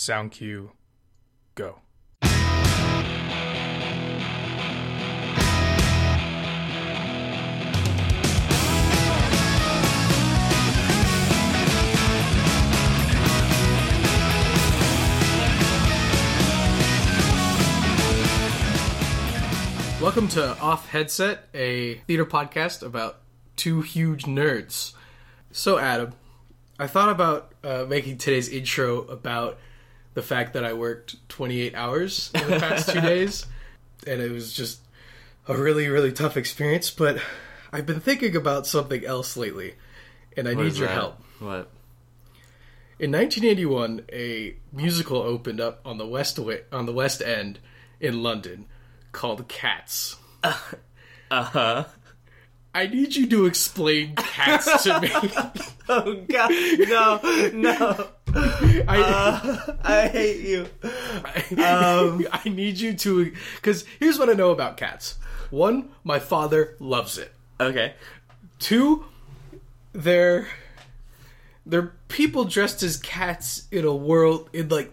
Sound 0.00 0.30
cue. 0.30 0.70
Go. 1.56 1.80
Welcome 20.00 20.28
to 20.28 20.56
Off 20.60 20.88
Headset, 20.90 21.48
a 21.52 21.94
theater 22.06 22.24
podcast 22.24 22.84
about 22.84 23.22
two 23.56 23.80
huge 23.80 24.26
nerds. 24.26 24.92
So, 25.50 25.80
Adam, 25.80 26.12
I 26.78 26.86
thought 26.86 27.08
about 27.08 27.52
uh, 27.64 27.86
making 27.88 28.18
today's 28.18 28.48
intro 28.48 29.00
about 29.08 29.58
the 30.18 30.22
fact 30.22 30.54
that 30.54 30.64
I 30.64 30.72
worked 30.72 31.14
28 31.28 31.76
hours 31.76 32.32
in 32.34 32.50
the 32.50 32.58
past 32.58 32.90
two 32.90 33.00
days, 33.14 33.46
and 34.04 34.20
it 34.20 34.32
was 34.32 34.52
just 34.52 34.80
a 35.46 35.56
really, 35.56 35.86
really 35.86 36.10
tough 36.10 36.36
experience. 36.36 36.90
But 36.90 37.22
I've 37.72 37.86
been 37.86 38.00
thinking 38.00 38.34
about 38.34 38.66
something 38.66 39.04
else 39.04 39.36
lately, 39.36 39.74
and 40.36 40.48
I 40.48 40.54
What 40.54 40.64
need 40.64 40.74
your 40.76 40.88
that? 40.88 40.94
help. 40.94 41.20
What? 41.38 41.70
In 42.98 43.12
1981, 43.12 44.06
a 44.12 44.56
musical 44.72 45.18
opened 45.18 45.60
up 45.60 45.80
on 45.84 45.98
the 45.98 46.06
west 46.06 46.34
wi- 46.34 46.62
on 46.72 46.86
the 46.86 46.92
West 46.92 47.22
End 47.22 47.60
in 48.00 48.20
London 48.24 48.66
called 49.12 49.46
Cats. 49.48 50.16
Uh 51.30 51.42
huh. 51.42 51.84
I 52.74 52.86
need 52.86 53.14
you 53.14 53.26
to 53.28 53.44
explain 53.44 54.14
Cats 54.16 54.84
to 54.84 54.98
me. 55.00 55.10
Oh 55.90 56.14
God! 56.28 56.50
No, 56.88 57.50
no. 57.52 58.08
I, 58.88 59.00
Uh, 59.00 59.74
I 59.84 60.08
hate 60.08 60.40
you. 60.40 60.66
um, 61.62 62.26
I 62.32 62.42
need 62.48 62.78
you 62.78 62.94
to 62.94 63.32
because 63.56 63.84
here's 63.98 64.18
what 64.18 64.28
I 64.30 64.32
know 64.34 64.50
about 64.50 64.76
cats. 64.76 65.16
One, 65.50 65.90
my 66.04 66.18
father 66.18 66.76
loves 66.78 67.18
it. 67.18 67.32
Okay. 67.60 67.94
Two, 68.58 69.06
they're 69.92 70.46
they're 71.66 71.92
people 72.08 72.44
dressed 72.44 72.82
as 72.82 72.96
cats 72.96 73.66
in 73.70 73.84
a 73.84 73.94
world 73.94 74.48
in 74.52 74.68
like 74.68 74.92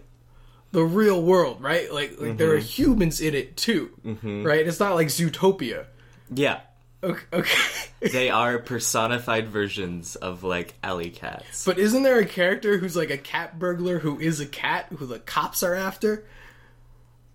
the 0.72 0.82
real 0.84 1.22
world, 1.22 1.62
right? 1.62 1.92
Like 1.92 2.20
like 2.20 2.36
there 2.36 2.52
are 2.52 2.58
humans 2.58 3.20
in 3.20 3.34
it 3.34 3.56
too, 3.56 3.90
right? 4.04 4.66
It's 4.66 4.80
not 4.80 4.94
like 4.94 5.08
Zootopia. 5.08 5.86
Yeah. 6.32 6.60
Okay, 7.02 7.24
okay. 7.32 7.58
They 8.12 8.30
are 8.30 8.58
personified 8.58 9.48
versions 9.48 10.16
of 10.16 10.44
like 10.44 10.74
alley 10.82 11.10
cats. 11.10 11.64
but 11.64 11.78
isn't 11.78 12.02
there 12.02 12.18
a 12.18 12.26
character 12.26 12.78
who's 12.78 12.94
like 12.94 13.10
a 13.10 13.18
cat 13.18 13.58
burglar 13.58 13.98
who 13.98 14.20
is 14.20 14.38
a 14.38 14.46
cat 14.46 14.86
who 14.96 15.06
the 15.06 15.18
cops 15.18 15.62
are 15.62 15.74
after? 15.74 16.24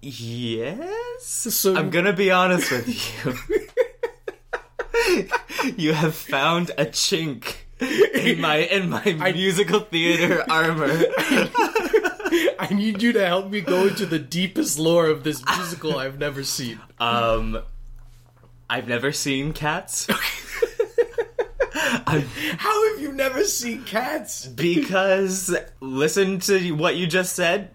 yes. 0.02 1.24
So 1.24 1.76
I'm 1.76 1.90
gonna 1.90 2.14
be 2.14 2.32
honest 2.32 2.72
with 2.72 2.88
you. 3.26 3.34
you 5.78 5.94
have 5.94 6.16
found 6.16 6.72
a 6.78 6.86
chink 6.86 7.56
in 7.80 8.42
my 8.42 8.58
in 8.58 8.90
my 8.90 9.32
musical 9.34 9.82
theater 9.82 10.44
armor. 10.50 10.90
I 12.60 12.68
need 12.72 13.02
you 13.02 13.12
to 13.14 13.26
help 13.26 13.50
me 13.50 13.62
go 13.62 13.88
into 13.88 14.06
the 14.06 14.20
deepest 14.20 14.80
lore 14.80 15.08
of 15.08 15.24
this 15.24 15.44
musical 15.46 15.98
I've 15.98 16.20
never 16.20 16.44
seen. 16.44 16.80
Um, 17.00 17.62
I've 18.72 18.88
never 18.88 19.12
seen 19.12 19.52
cats. 19.52 20.08
I'm 21.76 22.22
How 22.58 22.90
have 22.90 23.02
you 23.02 23.12
never 23.12 23.44
seen 23.44 23.84
cats? 23.84 24.46
Because 24.46 25.54
listen 25.82 26.40
to 26.40 26.72
what 26.72 26.96
you 26.96 27.06
just 27.06 27.36
said, 27.36 27.72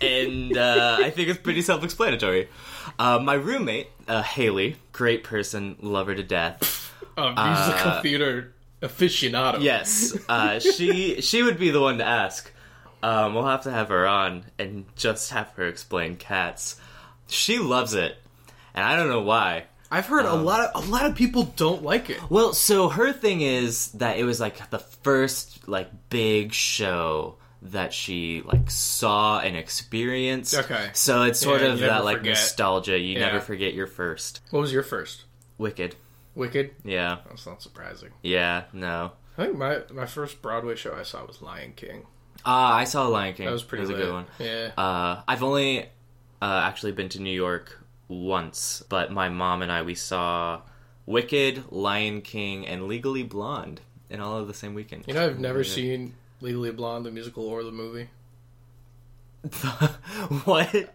and 0.00 0.56
uh, 0.56 0.96
I 1.00 1.10
think 1.10 1.28
it's 1.28 1.38
pretty 1.38 1.60
self-explanatory. 1.60 2.48
Uh, 2.98 3.18
my 3.18 3.34
roommate, 3.34 3.88
uh, 4.08 4.22
Haley, 4.22 4.76
great 4.92 5.22
person, 5.22 5.76
love 5.82 6.06
her 6.06 6.14
to 6.14 6.22
death. 6.22 6.90
A 7.18 7.34
musical 7.34 8.00
theater 8.00 8.54
aficionado. 8.80 9.60
Yes, 9.60 10.16
uh, 10.30 10.60
she 10.60 11.20
she 11.20 11.42
would 11.42 11.58
be 11.58 11.70
the 11.70 11.80
one 11.82 11.98
to 11.98 12.06
ask. 12.06 12.50
Um, 13.02 13.34
we'll 13.34 13.44
have 13.44 13.64
to 13.64 13.70
have 13.70 13.90
her 13.90 14.06
on 14.06 14.44
and 14.58 14.86
just 14.96 15.30
have 15.32 15.50
her 15.56 15.66
explain 15.68 16.16
cats. 16.16 16.80
She 17.26 17.58
loves 17.58 17.92
it, 17.92 18.16
and 18.72 18.82
I 18.82 18.96
don't 18.96 19.10
know 19.10 19.20
why. 19.20 19.64
I've 19.92 20.06
heard 20.06 20.24
Um, 20.24 20.40
a 20.40 20.42
lot 20.42 20.60
of 20.74 20.84
a 20.88 20.90
lot 20.90 21.04
of 21.06 21.14
people 21.14 21.44
don't 21.56 21.82
like 21.82 22.08
it. 22.10 22.18
Well, 22.30 22.52
so 22.54 22.88
her 22.88 23.12
thing 23.12 23.42
is 23.42 23.88
that 23.92 24.16
it 24.16 24.24
was 24.24 24.40
like 24.40 24.70
the 24.70 24.78
first 24.78 25.68
like 25.68 25.90
big 26.08 26.52
show 26.54 27.36
that 27.64 27.92
she 27.92 28.42
like 28.44 28.70
saw 28.70 29.38
and 29.40 29.54
experienced. 29.56 30.54
Okay. 30.54 30.90
So 30.94 31.22
it's 31.24 31.38
sort 31.40 31.60
Yeah, 31.60 31.68
of 31.74 31.78
that 31.80 32.04
like 32.04 32.18
forget. 32.18 32.30
nostalgia. 32.34 32.98
You 32.98 33.18
Yeah. 33.18 33.26
never 33.26 33.40
forget 33.40 33.74
your 33.74 33.86
first. 33.86 34.40
What 34.50 34.60
was 34.60 34.72
your 34.72 34.82
first? 34.82 35.24
Wicked. 35.58 35.94
Wicked. 36.34 36.70
Yeah. 36.84 37.18
That's 37.28 37.46
not 37.46 37.60
surprising. 37.62 38.08
Yeah. 38.22 38.64
No. 38.72 39.12
I 39.36 39.44
think 39.44 39.58
my 39.58 39.82
my 39.92 40.06
first 40.06 40.40
Broadway 40.42 40.74
show 40.74 40.94
I 40.98 41.02
saw 41.04 41.24
was 41.26 41.42
Lion 41.42 41.74
King. 41.76 42.06
Uh, 42.44 42.50
I 42.80 42.84
saw 42.84 43.06
Lion 43.08 43.34
King. 43.34 43.46
That 43.46 43.52
was 43.52 43.62
pretty 43.62 43.84
It 43.84 43.88
was 43.88 43.98
a 43.98 44.02
good 44.02 44.12
one. 44.12 44.26
Yeah. 44.38 44.70
Uh, 44.76 45.22
I've 45.28 45.42
only 45.42 45.82
uh, 46.40 46.62
actually 46.64 46.92
been 46.92 47.08
to 47.10 47.20
New 47.20 47.30
York 47.34 47.78
once, 48.20 48.82
but 48.88 49.10
my 49.12 49.28
mom 49.28 49.62
and 49.62 49.70
I 49.72 49.82
we 49.82 49.94
saw 49.94 50.62
Wicked, 51.06 51.64
Lion 51.72 52.20
King, 52.22 52.66
and 52.66 52.86
Legally 52.86 53.22
Blonde 53.22 53.80
in 54.10 54.20
all 54.20 54.38
of 54.38 54.46
the 54.48 54.54
same 54.54 54.74
weekend. 54.74 55.04
you 55.06 55.14
know, 55.14 55.24
I've 55.26 55.38
never 55.38 55.64
seen 55.64 56.14
Legally 56.40 56.70
Blonde, 56.72 57.06
the 57.06 57.10
musical 57.10 57.44
or 57.46 57.62
the 57.64 57.72
movie. 57.72 58.08
what? 60.44 60.94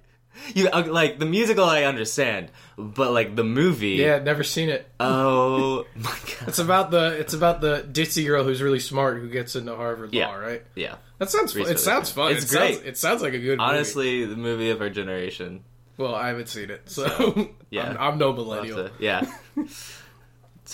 You 0.53 0.69
uh, 0.69 0.83
like 0.87 1.17
the 1.17 1.25
musical? 1.25 1.65
I 1.65 1.83
understand, 1.83 2.51
but 2.77 3.11
like 3.11 3.35
the 3.35 3.43
movie. 3.43 3.95
Yeah, 3.95 4.19
never 4.19 4.43
seen 4.43 4.69
it. 4.69 4.87
Oh 4.99 5.85
my 5.95 6.11
god. 6.11 6.47
It's 6.49 6.59
about 6.59 6.91
the 6.91 7.17
it's 7.19 7.33
about 7.33 7.59
the 7.59 7.87
ditzy 7.91 8.25
girl 8.25 8.43
who's 8.43 8.61
really 8.61 8.79
smart 8.79 9.19
who 9.19 9.29
gets 9.29 9.55
into 9.55 9.75
Harvard 9.75 10.13
Yeah. 10.13 10.27
Law, 10.27 10.35
right? 10.35 10.63
Yeah. 10.75 10.95
That 11.17 11.31
sounds 11.31 11.53
fun. 11.53 11.63
It 11.63 11.79
sounds 11.79 12.11
fun. 12.11 12.33
It's 12.33 12.43
it 12.43 12.49
Sounds, 12.49 12.77
great. 12.77 12.87
it 12.87 12.97
sounds 12.97 13.23
like 13.23 13.33
a 13.33 13.39
good 13.39 13.57
movie. 13.57 13.61
Honestly, 13.71 14.25
the 14.25 14.35
movie 14.35 14.69
of 14.69 14.79
our 14.79 14.89
generation. 14.91 15.63
Well, 15.97 16.13
I 16.15 16.27
haven't 16.27 16.47
seen 16.49 16.69
it, 16.69 16.89
so 16.89 17.49
yeah. 17.71 17.89
I'm, 17.89 17.97
I'm 18.13 18.17
no 18.19 18.31
We'll 18.31 18.45
millennial. 18.45 18.77
to- 18.89 18.91
yeah. 18.99 19.25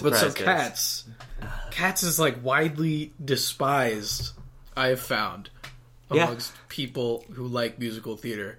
But 0.01 0.15
so 0.15 0.31
guys. 0.31 0.33
cats, 0.33 1.05
cats 1.71 2.01
is 2.03 2.19
like 2.19 2.43
widely 2.43 3.13
despised. 3.23 4.31
I 4.75 4.87
have 4.87 4.99
found 4.99 5.51
Yeah. 6.11 6.23
amongst 6.25 6.51
people 6.67 7.23
who 7.33 7.45
like 7.47 7.77
musical 7.77 8.17
theater. 8.17 8.57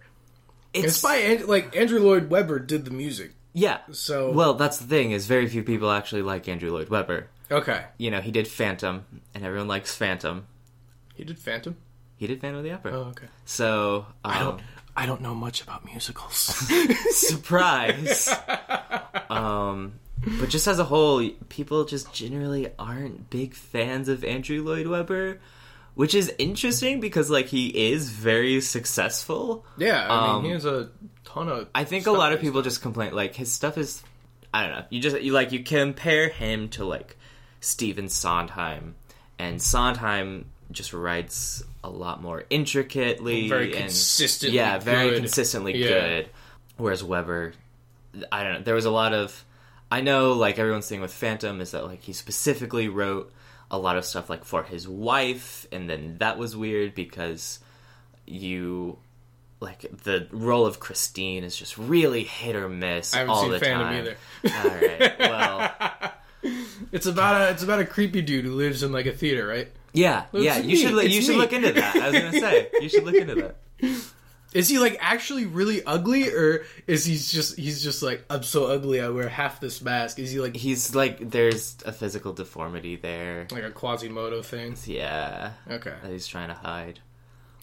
It's 0.72 0.86
It's 0.86 1.02
by 1.02 1.42
like 1.44 1.74
Andrew 1.76 1.98
Lloyd 2.00 2.30
Webber 2.30 2.60
did 2.60 2.84
the 2.84 2.92
music, 2.92 3.32
yeah. 3.52 3.78
so 3.90 4.30
Well, 4.30 4.54
that's 4.54 4.78
the 4.78 4.86
thing 4.86 5.10
is 5.10 5.26
very 5.26 5.48
few 5.48 5.64
people 5.64 5.90
actually 5.90 6.22
like 6.22 6.46
Andrew 6.48 6.70
Lloyd 6.70 6.88
Webber. 6.88 7.26
okay. 7.50 7.84
You 7.98 8.12
know, 8.12 8.20
he 8.20 8.30
did 8.30 8.46
Phantom, 8.46 9.04
and 9.34 9.44
everyone 9.44 9.66
likes 9.68 9.94
Phantom. 9.96 10.46
He 11.14 11.24
did 11.24 11.38
Phantom. 11.38 11.76
He 12.16 12.28
did 12.28 12.40
Phantom 12.40 12.58
of 12.58 12.64
the 12.64 12.70
Opera. 12.72 12.92
Oh, 12.92 13.02
okay. 13.10 13.26
So, 13.44 14.06
um, 14.24 14.32
I 14.32 14.38
don't. 14.38 14.62
I 14.96 15.06
don't 15.06 15.20
know 15.20 15.34
much 15.34 15.60
about 15.62 15.84
musicals. 15.84 16.36
surprise. 17.10 18.28
um, 19.30 19.94
but 20.38 20.48
just 20.48 20.66
as 20.66 20.78
a 20.78 20.84
whole, 20.84 21.28
people 21.48 21.84
just 21.84 22.12
generally 22.12 22.68
aren't 22.78 23.30
big 23.30 23.54
fans 23.54 24.08
of 24.08 24.24
Andrew 24.24 24.62
Lloyd 24.62 24.86
Webber, 24.86 25.40
which 25.94 26.14
is 26.14 26.32
interesting 26.38 27.00
because 27.00 27.30
like 27.30 27.46
he 27.46 27.68
is 27.92 28.08
very 28.10 28.60
successful. 28.60 29.64
yeah, 29.76 30.06
I 30.08 30.28
Um, 30.28 30.42
mean, 30.42 30.44
he 30.46 30.50
has 30.52 30.64
a 30.64 30.90
ton 31.24 31.48
of. 31.48 31.68
I 31.74 31.84
think 31.84 32.06
a 32.06 32.12
lot 32.12 32.32
of 32.32 32.40
people 32.40 32.62
just 32.62 32.82
complain 32.82 33.12
like 33.14 33.34
his 33.34 33.50
stuff 33.52 33.76
is 33.78 34.02
I 34.52 34.62
don't 34.66 34.72
know. 34.78 34.84
You 34.90 35.00
just 35.00 35.20
you 35.20 35.32
like 35.32 35.52
you 35.52 35.62
compare 35.64 36.28
him 36.28 36.68
to 36.70 36.84
like 36.84 37.16
Stephen 37.60 38.08
Sondheim 38.08 38.94
and 39.38 39.60
Sondheim 39.60 40.46
just 40.70 40.92
writes 40.92 41.62
a 41.82 41.90
lot 41.90 42.22
more 42.22 42.44
intricately 42.50 43.48
Very 43.48 43.72
and 43.72 43.84
consistently 43.84 44.56
Yeah, 44.56 44.78
very 44.78 45.10
good. 45.10 45.18
consistently 45.18 45.76
Yeah. 45.76 45.88
good. 45.88 46.30
Whereas 46.76 47.02
Webber 47.04 47.52
I 48.32 48.44
don't 48.44 48.52
know, 48.54 48.60
there 48.62 48.74
was 48.74 48.84
a 48.84 48.90
lot 48.90 49.12
of 49.12 49.44
I 49.90 50.00
know 50.00 50.32
like 50.32 50.58
everyone's 50.58 50.88
thing 50.88 51.00
with 51.00 51.12
Phantom 51.12 51.60
is 51.60 51.72
that 51.72 51.84
like 51.84 52.02
he 52.02 52.12
specifically 52.12 52.88
wrote 52.88 53.32
a 53.70 53.78
lot 53.78 53.96
of 53.96 54.04
stuff 54.04 54.28
like 54.30 54.44
for 54.44 54.62
his 54.62 54.86
wife 54.88 55.66
and 55.72 55.88
then 55.90 56.16
that 56.18 56.38
was 56.38 56.56
weird 56.56 56.94
because 56.94 57.58
you 58.26 58.98
like 59.60 59.86
the 60.04 60.26
role 60.30 60.66
of 60.66 60.80
Christine 60.80 61.44
is 61.44 61.56
just 61.56 61.78
really 61.78 62.24
hit 62.24 62.54
or 62.56 62.68
miss 62.68 63.14
all 63.14 63.42
seen 63.42 63.50
the 63.52 63.60
Phantom 63.60 63.86
time. 63.88 63.96
either. 63.98 64.16
All 64.58 64.74
right. 64.74 65.18
Well, 65.18 66.10
It's 66.92 67.06
about 67.06 67.40
a 67.40 67.50
it's 67.52 67.62
about 67.62 67.80
a 67.80 67.86
creepy 67.86 68.20
dude 68.20 68.44
who 68.44 68.52
lives 68.52 68.82
in 68.82 68.92
like 68.92 69.06
a 69.06 69.12
theater, 69.12 69.46
right? 69.46 69.68
Yeah, 69.94 70.26
yeah. 70.32 70.58
You 70.58 70.66
neat. 70.66 70.76
should 70.76 70.92
look, 70.92 71.04
It's 71.06 71.14
you 71.14 71.22
should 71.22 71.32
neat. 71.36 71.38
look 71.38 71.52
into 71.54 71.72
that. 71.72 71.96
I 71.96 72.10
was 72.10 72.18
gonna 72.20 72.32
say 72.40 72.68
you 72.80 72.88
should 72.90 73.04
look 73.04 73.14
into 73.14 73.34
that. 73.36 73.56
Is 74.54 74.68
he 74.68 74.78
like 74.78 74.96
actually 75.00 75.46
really 75.46 75.82
ugly, 75.84 76.28
or 76.32 76.64
is 76.86 77.04
he 77.04 77.14
just 77.16 77.56
he's 77.58 77.82
just 77.82 78.04
like 78.04 78.24
I'm 78.30 78.44
so 78.44 78.66
ugly 78.66 79.00
I 79.00 79.08
wear 79.08 79.28
half 79.28 79.58
this 79.58 79.82
mask? 79.82 80.20
Is 80.20 80.30
he 80.30 80.38
like 80.38 80.54
He's 80.54 80.94
like 80.94 81.28
there's 81.30 81.76
a 81.84 81.90
physical 81.90 82.32
deformity 82.32 82.94
there. 82.94 83.48
like 83.50 83.64
a 83.64 83.72
Quasimodo 83.72 84.42
thing? 84.42 84.76
Yeah, 84.86 85.54
Okay, 85.68 85.94
that 86.00 86.12
he's 86.12 86.28
trying 86.28 86.50
to 86.50 86.54
hide. 86.54 87.00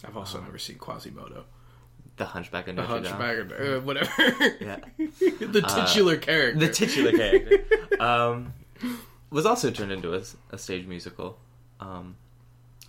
I've 0.06 0.18
also 0.18 0.42
never 0.42 0.57
seen 0.57 0.80
Quasimodo. 0.80 1.45
The 2.18 2.25
Hunchback 2.25 2.68
of 2.68 2.75
The 2.75 2.81
Notre 2.81 3.00
Dame. 3.04 3.13
Hunchback, 3.13 3.57
or, 3.57 3.75
uh, 3.77 3.80
whatever. 3.80 4.12
Yeah. 4.60 4.80
the 4.98 5.62
titular 5.66 6.18
character. 6.18 6.60
the 6.60 6.74
titular 6.74 7.12
character 7.13 7.63
um, 8.01 8.54
was 9.30 9.45
also 9.45 9.72
turned 9.72 9.94
into 9.94 10.13
a, 10.13 10.24
a 10.51 10.57
stage 10.57 10.86
musical. 10.88 11.39
Um, 11.81 12.16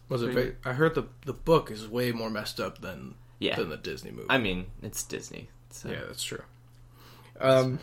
Was 0.09 0.23
it? 0.23 0.59
I 0.65 0.73
heard 0.73 0.95
the 0.95 1.05
the 1.27 1.33
book 1.33 1.71
is 1.71 1.89
way 1.89 2.13
more 2.13 2.31
messed 2.31 2.61
up 2.61 2.81
than 2.81 3.15
yeah, 3.39 3.57
than 3.57 3.69
the 3.71 3.77
Disney 3.77 4.11
movie. 4.11 4.27
I 4.31 4.39
mean 4.39 4.67
it's 4.83 5.03
Disney. 5.03 5.49
So. 5.71 5.89
yeah, 5.89 6.01
that's 6.07 6.23
true. 6.23 6.43
Um, 7.41 7.79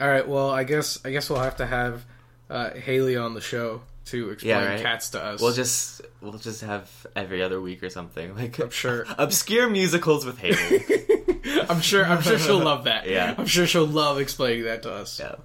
all 0.00 0.08
right. 0.08 0.26
Well, 0.26 0.50
I 0.50 0.64
guess 0.64 0.98
I 1.04 1.10
guess 1.10 1.30
we'll 1.30 1.40
have 1.40 1.56
to 1.56 1.66
have 1.66 2.04
uh, 2.50 2.70
Haley 2.70 3.16
on 3.16 3.34
the 3.34 3.40
show 3.40 3.82
to 4.06 4.30
explain 4.30 4.50
Yeah, 4.56 4.66
right. 4.66 4.82
cats 4.82 5.10
to 5.10 5.22
us. 5.22 5.40
We'll 5.40 5.52
just 5.52 6.02
we'll 6.20 6.32
just 6.38 6.62
have 6.62 6.90
every 7.14 7.42
other 7.42 7.60
week 7.60 7.82
or 7.82 7.90
something 7.90 8.34
like 8.34 8.58
I'm 8.58 8.70
sure. 8.70 9.06
obscure 9.18 9.68
musicals 9.70 10.24
with 10.26 10.38
Haley. 10.38 10.84
I'm 11.68 11.80
sure. 11.80 12.04
I'm 12.04 12.22
sure 12.22 12.38
she'll 12.38 12.58
love 12.62 12.84
that. 12.84 13.08
Yeah. 13.08 13.34
I'm 13.36 13.46
sure 13.46 13.66
she'll 13.66 13.86
love 13.86 14.18
explaining 14.18 14.64
that 14.64 14.82
to 14.82 14.92
us. 14.92 15.18
yeah. 15.20 15.36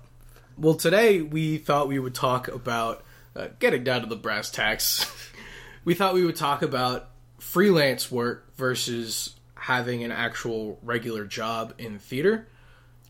Well, 0.58 0.74
today 0.76 1.22
we 1.22 1.58
thought 1.58 1.88
we 1.88 1.98
would 2.00 2.14
talk 2.14 2.48
about 2.48 3.04
uh, 3.36 3.48
getting 3.60 3.84
down 3.84 4.02
to 4.02 4.08
the 4.08 4.16
brass 4.16 4.50
tacks. 4.50 5.12
we 5.86 5.94
thought 5.94 6.14
we 6.14 6.26
would 6.26 6.36
talk 6.36 6.62
about 6.62 7.10
freelance 7.40 8.12
work 8.12 8.56
versus 8.56 9.36
having 9.56 10.04
an 10.04 10.12
actual 10.12 10.80
regular 10.82 11.26
job 11.26 11.74
in 11.78 12.00
theater. 12.00 12.48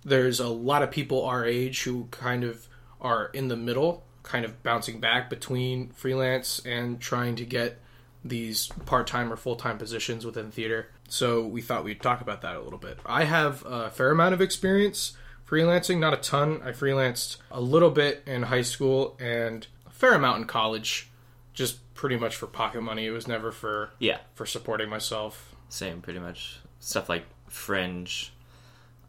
There's 0.04 0.40
a 0.40 0.48
lot 0.48 0.84
of 0.84 0.92
people 0.92 1.24
our 1.26 1.46
age 1.46 1.84
who 1.84 2.08
kind 2.12 2.44
of 2.44 2.68
are 3.00 3.28
in 3.28 3.48
the 3.48 3.56
middle, 3.56 4.04
kind 4.24 4.46
of 4.46 4.62
bouncing 4.64 5.00
back 5.00 5.30
between 5.30 5.90
freelance 5.90 6.60
and 6.66 7.00
trying 7.00 7.36
to 7.38 7.46
get 7.46 7.80
these 8.24 8.68
part 8.86 9.08
time 9.08 9.32
or 9.32 9.36
full 9.36 9.56
time 9.56 9.78
positions 9.78 10.26
within 10.26 10.52
theater. 10.52 10.88
So 11.08 11.46
we 11.46 11.62
thought 11.62 11.84
we'd 11.84 12.02
talk 12.02 12.22
about 12.22 12.42
that 12.42 12.56
a 12.56 12.62
little 12.62 12.80
bit. 12.80 13.00
I 13.06 13.26
have 13.26 13.66
a 13.66 13.90
fair 13.90 14.12
amount 14.12 14.34
of 14.34 14.42
experience 14.42 15.14
freelancing, 15.52 16.00
not 16.00 16.14
a 16.14 16.18
ton. 16.18 16.62
I 16.64 16.72
freelanced 16.72 17.38
a 17.52 17.60
little 17.60 17.90
bit 17.90 18.24
in 18.26 18.44
high 18.44 18.62
school 18.62 19.18
and 19.20 19.68
fair 20.02 20.14
amount 20.16 20.40
in 20.42 20.46
college, 20.48 21.10
just 21.54 21.94
pretty 21.94 22.18
much 22.18 22.36
for 22.36 22.48
pocket 22.48 22.82
money. 22.82 23.06
It 23.06 23.12
was 23.12 23.28
never 23.28 23.52
for 23.52 23.92
Yeah. 24.00 24.18
for 24.34 24.46
supporting 24.48 24.90
myself. 24.90 25.56
Same, 25.70 26.02
pretty 26.02 26.20
much 26.20 26.58
stuff 26.80 27.08
like 27.08 27.26
Fringe. 27.48 28.34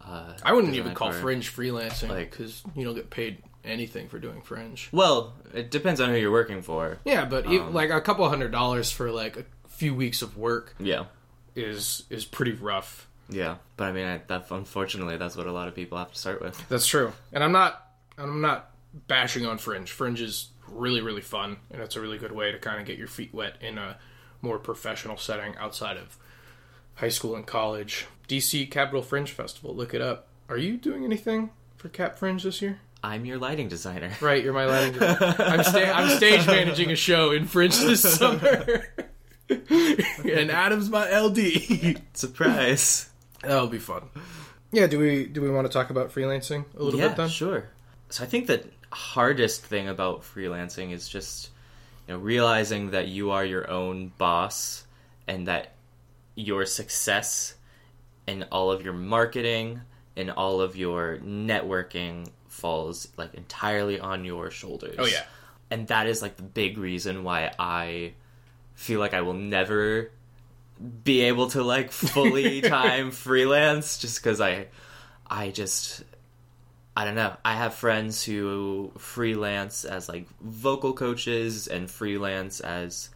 Uh, 0.04 0.34
I 0.42 0.52
wouldn't 0.52 0.74
even 0.74 0.94
call 0.94 1.12
fringe 1.12 1.54
freelancing 1.54 2.08
Like- 2.08 2.30
because 2.30 2.62
you 2.74 2.84
don't 2.84 2.94
get 2.94 3.08
paid 3.08 3.42
anything 3.64 4.08
for 4.08 4.18
doing 4.18 4.42
fringe. 4.42 4.88
Well, 4.92 5.32
it 5.54 5.70
depends 5.70 6.00
on 6.00 6.10
who 6.10 6.16
you're 6.16 6.32
working 6.32 6.60
for. 6.62 6.98
Yeah, 7.04 7.24
but 7.24 7.46
e- 7.46 7.60
Um, 7.60 7.72
like 7.72 7.90
a 7.90 8.00
couple 8.00 8.28
hundred 8.28 8.50
dollars 8.52 8.90
for 8.90 9.10
like 9.12 9.36
a 9.36 9.44
few 9.68 9.94
weeks 9.94 10.20
of 10.20 10.36
work 10.36 10.74
Yeah, 10.80 11.04
is 11.54 12.02
is 12.10 12.24
pretty 12.24 12.52
rough. 12.52 13.06
yeah. 13.28 13.56
But 13.76 13.84
I 13.88 13.92
mean, 13.92 14.06
I, 14.06 14.20
that 14.26 14.50
unfortunately, 14.50 15.16
that's 15.16 15.36
what 15.36 15.46
a 15.46 15.52
lot 15.52 15.68
of 15.68 15.74
people 15.74 15.96
have 15.98 16.12
to 16.12 16.18
start 16.18 16.40
with. 16.42 16.68
That's 16.68 16.86
true. 16.86 17.12
And 17.32 17.42
I'm 17.44 17.52
not 17.52 17.86
I'm 18.18 18.40
not 18.40 18.70
bashing 19.06 19.46
on 19.46 19.56
Fringe. 19.58 19.88
Fringe 19.90 20.20
is 20.20 20.48
really 20.74 21.00
really 21.00 21.20
fun 21.20 21.58
and 21.70 21.82
it's 21.82 21.96
a 21.96 22.00
really 22.00 22.18
good 22.18 22.32
way 22.32 22.52
to 22.52 22.58
kind 22.58 22.80
of 22.80 22.86
get 22.86 22.98
your 22.98 23.08
feet 23.08 23.32
wet 23.32 23.56
in 23.60 23.78
a 23.78 23.98
more 24.40 24.58
professional 24.58 25.16
setting 25.16 25.56
outside 25.56 25.96
of 25.96 26.18
high 26.96 27.08
school 27.08 27.34
and 27.36 27.46
college. 27.46 28.06
DC 28.28 28.70
Capital 28.70 29.02
Fringe 29.02 29.30
Festival, 29.30 29.74
look 29.74 29.94
it 29.94 30.00
up. 30.00 30.28
Are 30.48 30.56
you 30.56 30.76
doing 30.76 31.04
anything 31.04 31.50
for 31.76 31.88
Cap 31.88 32.18
Fringe 32.18 32.42
this 32.42 32.60
year? 32.62 32.80
I'm 33.04 33.24
your 33.24 33.38
lighting 33.38 33.68
designer. 33.68 34.12
Right, 34.20 34.42
you're 34.42 34.52
my 34.52 34.66
lighting. 34.66 35.02
I'm 35.02 35.64
sta- 35.64 35.92
I'm 35.92 36.16
stage 36.16 36.46
managing 36.46 36.90
a 36.90 36.96
show 36.96 37.32
in 37.32 37.46
Fringe 37.46 37.76
this 37.76 38.02
summer. 38.18 38.84
and 39.48 40.50
Adam's 40.50 40.88
my 40.88 41.10
LD. 41.10 42.00
Surprise. 42.14 43.10
That'll 43.42 43.66
be 43.66 43.78
fun. 43.78 44.04
Yeah, 44.70 44.86
do 44.86 44.98
we 44.98 45.26
do 45.26 45.42
we 45.42 45.50
want 45.50 45.66
to 45.66 45.72
talk 45.72 45.90
about 45.90 46.12
freelancing 46.12 46.64
a 46.76 46.82
little 46.82 46.98
yeah, 46.98 47.08
bit 47.08 47.16
then? 47.16 47.28
sure. 47.28 47.68
So 48.08 48.24
I 48.24 48.26
think 48.26 48.46
the 48.46 48.64
hardest 48.92 49.64
thing 49.64 49.88
about 49.88 50.22
freelancing 50.22 50.92
is 50.92 51.08
just 51.08 51.50
you 52.06 52.14
know 52.14 52.20
realizing 52.20 52.90
that 52.90 53.08
you 53.08 53.30
are 53.30 53.44
your 53.44 53.70
own 53.70 54.12
boss 54.18 54.84
and 55.26 55.46
that 55.46 55.72
your 56.34 56.66
success 56.66 57.54
and 58.26 58.46
all 58.52 58.70
of 58.70 58.82
your 58.82 58.92
marketing 58.92 59.80
and 60.16 60.30
all 60.30 60.60
of 60.60 60.76
your 60.76 61.18
networking 61.18 62.28
falls 62.48 63.08
like 63.16 63.34
entirely 63.34 63.98
on 63.98 64.24
your 64.24 64.50
shoulders. 64.50 64.96
Oh 64.98 65.06
yeah. 65.06 65.24
And 65.70 65.88
that 65.88 66.06
is 66.06 66.20
like 66.20 66.36
the 66.36 66.42
big 66.42 66.76
reason 66.76 67.24
why 67.24 67.50
I 67.58 68.12
feel 68.74 69.00
like 69.00 69.14
I 69.14 69.22
will 69.22 69.32
never 69.34 70.10
be 71.04 71.22
able 71.22 71.48
to 71.50 71.62
like 71.62 71.92
fully 71.92 72.60
time 72.62 73.10
freelance 73.10 73.98
just 73.98 74.22
cuz 74.22 74.40
I 74.40 74.66
I 75.26 75.50
just 75.50 76.02
I 76.96 77.04
don't 77.04 77.14
know. 77.14 77.36
I 77.44 77.54
have 77.54 77.74
friends 77.74 78.22
who 78.22 78.92
freelance 78.98 79.84
as 79.84 80.08
like 80.08 80.26
vocal 80.40 80.92
coaches 80.92 81.66
and 81.66 81.90
freelance 81.90 82.60
as 82.60 83.08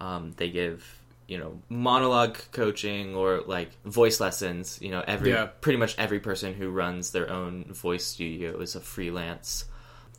um, 0.00 0.32
they 0.36 0.50
give 0.50 0.96
you 1.28 1.38
know 1.38 1.60
monologue 1.68 2.38
coaching 2.50 3.14
or 3.14 3.42
like 3.46 3.70
voice 3.84 4.18
lessons. 4.20 4.78
You 4.82 4.90
know, 4.90 5.04
every 5.06 5.30
Yeah. 5.30 5.46
pretty 5.60 5.78
much 5.78 5.94
every 5.96 6.18
person 6.18 6.54
who 6.54 6.70
runs 6.70 7.12
their 7.12 7.30
own 7.30 7.72
voice 7.72 8.04
studio 8.04 8.58
is 8.60 8.74
a 8.74 8.80
freelance. 8.80 9.66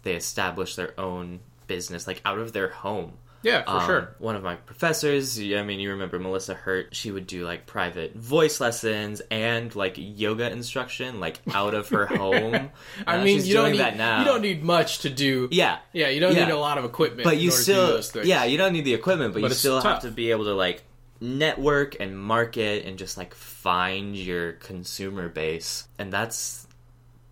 They 0.03 0.15
establish 0.15 0.75
their 0.75 0.99
own 0.99 1.41
business 1.67 2.07
like 2.07 2.21
out 2.23 2.39
of 2.39 2.53
their 2.53 2.69
home. 2.69 3.17
Yeah, 3.43 3.63
for 3.63 3.69
Um, 3.71 3.85
sure. 3.87 4.15
One 4.19 4.35
of 4.35 4.43
my 4.43 4.55
professors, 4.55 5.39
I 5.39 5.63
mean, 5.63 5.79
you 5.79 5.89
remember 5.91 6.19
Melissa 6.19 6.53
Hurt, 6.53 6.95
she 6.95 7.09
would 7.11 7.25
do 7.25 7.43
like 7.43 7.65
private 7.65 8.15
voice 8.15 8.61
lessons 8.61 9.21
and 9.31 9.75
like 9.75 9.95
yoga 9.97 10.51
instruction, 10.51 11.19
like 11.19 11.39
out 11.53 11.73
of 11.73 11.89
her 11.89 12.05
home. 12.17 12.69
I 13.07 13.17
Uh, 13.17 13.23
mean, 13.23 13.37
she's 13.39 13.47
you 13.47 13.55
don't 13.55 13.71
need 13.71 13.79
that 13.79 13.97
now. 13.97 14.19
you 14.19 14.25
don't 14.25 14.41
need 14.41 14.63
much 14.63 14.99
to 14.99 15.09
do. 15.09 15.47
yeah, 15.51 15.79
Yeah, 15.93 16.09
you 16.09 16.19
don't 16.19 16.35
Yeah. 16.35 16.45
need 16.45 16.51
a 16.51 16.57
lot 16.57 16.77
of 16.77 16.85
equipment, 16.85 17.23
but 17.23 17.37
you 17.37 17.49
still, 17.49 17.87
do 17.87 17.93
those 17.93 18.11
things. 18.11 18.27
yeah, 18.27 18.43
you 18.45 18.57
don't 18.57 18.73
need 18.73 18.85
the 18.85 18.93
equipment, 18.93 19.33
but, 19.33 19.41
But 19.41 19.49
you 19.49 19.55
still 19.55 19.81
tough. 19.81 19.91
have 19.93 20.01
to 20.03 20.11
be 20.11 20.29
able 20.31 20.45
to 20.45 20.53
like 20.53 20.83
network 21.19 21.95
and 21.99 22.17
market 22.17 22.85
and 22.85 22.97
just 22.97 23.17
like 23.17 23.33
find 23.33 24.15
your 24.15 24.53
consumer 24.53 25.29
base, 25.29 25.87
and 25.97 26.11
that's 26.13 26.67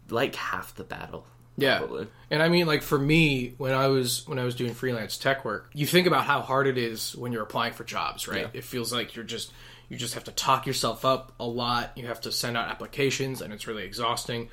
like 0.10 0.34
half 0.36 0.74
the 0.76 0.84
battle. 0.84 1.26
Yeah. 1.62 1.80
probably. 1.80 2.08
And 2.32 2.42
I 2.44 2.50
mean, 2.50 2.68
like 2.68 2.82
for 2.84 2.98
me, 3.00 3.54
when 3.58 3.74
I 3.74 3.88
was 3.88 4.28
when 4.28 4.40
I 4.40 4.44
was 4.44 4.56
doing 4.56 4.74
freelance 4.74 5.18
tech 5.18 5.44
work, 5.46 5.70
you 5.74 5.86
think 5.86 6.08
about 6.08 6.26
how 6.26 6.42
hard 6.42 6.68
it 6.68 6.78
is 6.78 7.16
when 7.16 7.32
you're 7.32 7.44
applying 7.44 7.74
for 7.74 7.84
jobs, 7.84 8.28
right? 8.28 8.42
Yeah. 8.42 8.60
It 8.60 8.64
feels 8.64 8.94
like 8.94 9.16
you're 9.16 9.26
just 9.26 9.52
you 9.90 9.98
just 9.98 10.14
have 10.14 10.26
to 10.26 10.32
talk 10.32 10.68
yourself 10.68 11.04
up 11.06 11.34
a 11.40 11.46
lot. 11.46 11.98
You 11.98 12.08
have 12.08 12.22
to 12.22 12.32
send 12.32 12.56
out 12.58 12.68
applications, 12.70 13.42
and 13.42 13.52
it's 13.52 13.66
really 13.68 13.84
exhausting. 13.84 14.50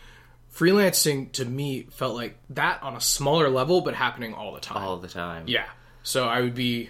Freelancing 0.54 1.30
to 1.32 1.44
me 1.44 1.82
felt 1.90 2.14
like 2.14 2.38
that 2.50 2.82
on 2.82 2.96
a 2.96 3.00
smaller 3.00 3.50
level, 3.50 3.82
but 3.82 3.94
happening 3.94 4.32
all 4.32 4.54
the 4.54 4.60
time. 4.60 4.82
all 4.82 4.96
the 4.96 5.08
time. 5.08 5.44
Yeah. 5.48 5.66
So 6.02 6.26
I 6.26 6.40
would 6.40 6.54
be, 6.54 6.88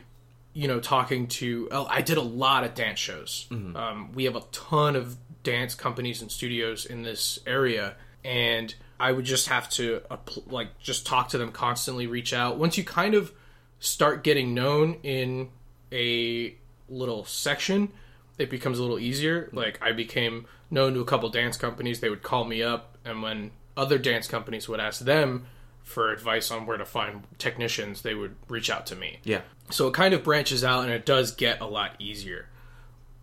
you 0.53 0.69
know, 0.69 0.79
talking 0.79 1.27
to. 1.29 1.69
Oh, 1.73 1.87
I 1.91 2.03
did 2.03 2.17
a 2.19 2.23
lot 2.23 2.63
of 2.63 2.75
dance 2.75 3.01
shows. 3.01 3.47
Um, 3.51 4.13
we 4.15 4.25
have 4.25 4.37
a 4.37 4.43
ton 4.53 4.95
of 4.95 5.17
dance 5.43 5.75
companies 5.75 6.23
and 6.23 6.31
studios 6.31 6.87
in 6.87 7.03
this 7.03 7.41
area, 7.47 7.97
and 8.25 8.73
I 8.99 9.13
would 9.13 9.25
just 9.25 9.49
have 9.49 9.69
to 9.71 10.03
like 10.47 10.79
just 10.79 11.07
talk 11.07 11.31
to 11.31 11.39
them 11.39 11.53
constantly, 11.53 12.07
reach 12.07 12.33
out. 12.33 12.59
Once 12.59 12.79
you 12.79 12.85
kind 12.85 13.15
of 13.15 13.33
start 13.79 14.25
getting 14.25 14.55
known 14.55 14.99
in 15.03 15.51
a 15.93 16.55
little 16.89 17.25
section, 17.25 17.93
it 18.39 18.51
becomes 18.51 18.79
a 18.79 18.83
little 18.83 18.99
easier. 18.99 19.51
Like 19.53 19.79
I 19.83 19.93
became 19.93 20.47
known 20.71 20.95
to 20.95 21.01
a 21.01 21.05
couple 21.05 21.29
dance 21.29 21.57
companies; 21.57 22.01
they 22.01 22.11
would 22.11 22.23
call 22.23 22.45
me 22.45 22.63
up, 22.63 22.97
and 23.05 23.23
when 23.23 23.51
other 23.77 23.99
dance 23.99 24.27
companies 24.27 24.69
would 24.69 24.81
ask 24.81 25.05
them 25.05 25.47
for 25.83 26.11
advice 26.11 26.51
on 26.51 26.67
where 26.67 26.79
to 26.79 26.85
find 26.85 27.23
technicians, 27.39 28.03
they 28.03 28.15
would 28.15 28.35
reach 28.49 28.71
out 28.71 28.87
to 28.87 28.97
me. 28.97 29.21
yeah, 29.23 29.43
So 29.71 29.87
it 29.87 29.95
kind 29.95 30.15
of 30.15 30.25
branches 30.25 30.65
out, 30.65 30.83
and 30.83 30.93
it 30.93 31.07
does 31.07 31.31
get 31.31 31.61
a 31.61 31.67
lot 31.67 31.95
easier. 32.01 32.49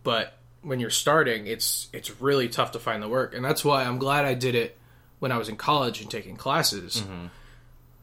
But 0.03 0.37
when 0.61 0.79
you're 0.79 0.89
starting, 0.89 1.47
it's 1.47 1.89
it's 1.91 2.21
really 2.21 2.47
tough 2.47 2.71
to 2.71 2.79
find 2.79 3.01
the 3.03 3.09
work, 3.09 3.35
and 3.35 3.43
that's 3.43 3.65
why 3.65 3.83
I'm 3.83 3.97
glad 3.97 4.23
I 4.23 4.33
did 4.35 4.55
it 4.55 4.77
when 5.23 5.31
I 5.31 5.37
was 5.37 5.47
in 5.47 5.55
college 5.55 6.01
and 6.01 6.11
taking 6.11 6.35
classes. 6.35 6.97
Mm-hmm. 6.97 7.27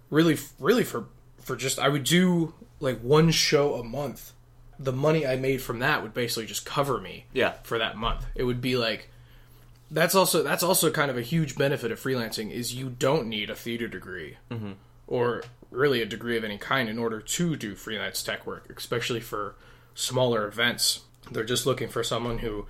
Really, 0.08 0.38
really 0.58 0.84
for 0.84 1.04
for 1.42 1.54
just 1.54 1.78
I 1.78 1.86
would 1.90 2.02
do 2.02 2.54
like 2.80 2.98
one 3.00 3.30
show 3.30 3.74
a 3.74 3.84
month. 3.84 4.32
The 4.78 4.90
money 4.90 5.26
I 5.26 5.36
made 5.36 5.60
from 5.60 5.80
that 5.80 6.02
would 6.02 6.14
basically 6.14 6.46
just 6.46 6.64
cover 6.64 6.98
me 6.98 7.26
yeah. 7.34 7.52
for 7.62 7.76
that 7.76 7.98
month. 7.98 8.24
It 8.34 8.44
would 8.44 8.62
be 8.62 8.78
like 8.78 9.10
that's 9.90 10.14
also 10.14 10.42
that's 10.42 10.62
also 10.62 10.90
kind 10.90 11.10
of 11.10 11.18
a 11.18 11.22
huge 11.22 11.56
benefit 11.56 11.92
of 11.92 12.00
freelancing 12.00 12.50
is 12.50 12.74
you 12.74 12.88
don't 12.88 13.26
need 13.26 13.50
a 13.50 13.54
theater 13.54 13.86
degree 13.86 14.38
mm-hmm. 14.50 14.72
or 15.06 15.42
really 15.70 16.00
a 16.00 16.06
degree 16.06 16.38
of 16.38 16.42
any 16.42 16.56
kind 16.56 16.88
in 16.88 16.98
order 16.98 17.20
to 17.20 17.54
do 17.54 17.74
freelance 17.74 18.22
tech 18.22 18.46
work, 18.46 18.72
especially 18.74 19.20
for 19.20 19.56
smaller 19.94 20.46
events. 20.46 21.00
They're 21.30 21.44
just 21.44 21.66
looking 21.66 21.90
for 21.90 22.02
someone 22.02 22.38
who 22.38 22.64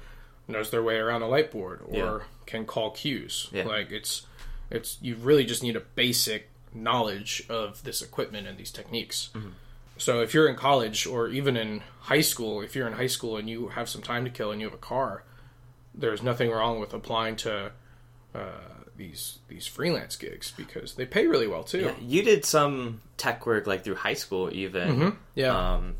knows 0.48 0.72
their 0.72 0.82
way 0.82 0.96
around 0.96 1.22
a 1.22 1.28
light 1.28 1.52
board 1.52 1.82
or 1.86 1.94
Yeah. 1.94 2.18
can 2.46 2.66
call 2.66 2.90
cues. 2.90 3.48
Yeah. 3.52 3.68
Like 3.68 3.92
it's 3.92 4.26
it's 4.70 4.98
you 5.00 5.16
really 5.16 5.44
just 5.44 5.62
need 5.62 5.76
a 5.76 5.80
basic 5.80 6.48
knowledge 6.72 7.42
of 7.48 7.82
this 7.82 8.00
equipment 8.02 8.46
and 8.46 8.56
these 8.58 8.70
techniques. 8.70 9.30
So 9.98 10.20
if 10.22 10.32
you're 10.32 10.48
in 10.48 10.56
college 10.56 11.06
or 11.06 11.28
even 11.28 11.56
in 11.56 11.82
high 12.00 12.22
school, 12.22 12.62
if 12.62 12.74
you're 12.74 12.86
in 12.86 12.94
high 12.94 13.08
school 13.08 13.36
and 13.36 13.50
you 13.50 13.68
have 13.68 13.88
some 13.88 14.00
time 14.02 14.24
to 14.24 14.30
kill 14.30 14.50
and 14.52 14.60
you 14.60 14.66
have 14.66 14.74
a 14.74 14.78
car, 14.78 15.24
there's 15.94 16.22
nothing 16.22 16.50
wrong 16.50 16.80
with 16.80 16.94
applying 16.94 17.36
to 17.36 17.72
uh, 18.34 18.40
these 18.96 19.38
these 19.48 19.66
freelance 19.66 20.16
gigs 20.16 20.52
because 20.56 20.94
they 20.94 21.04
pay 21.04 21.26
really 21.26 21.46
well 21.48 21.64
too. 21.64 21.80
Yeah, 21.80 21.94
you 22.00 22.22
did 22.22 22.44
some 22.44 23.00
tech 23.16 23.44
work 23.44 23.66
like 23.66 23.82
through 23.84 23.96
high 23.96 24.14
school, 24.14 24.48
even. 24.52 24.88
Mhm. 24.96 25.16
Yeah. 25.34 25.74
Um, 25.74 25.96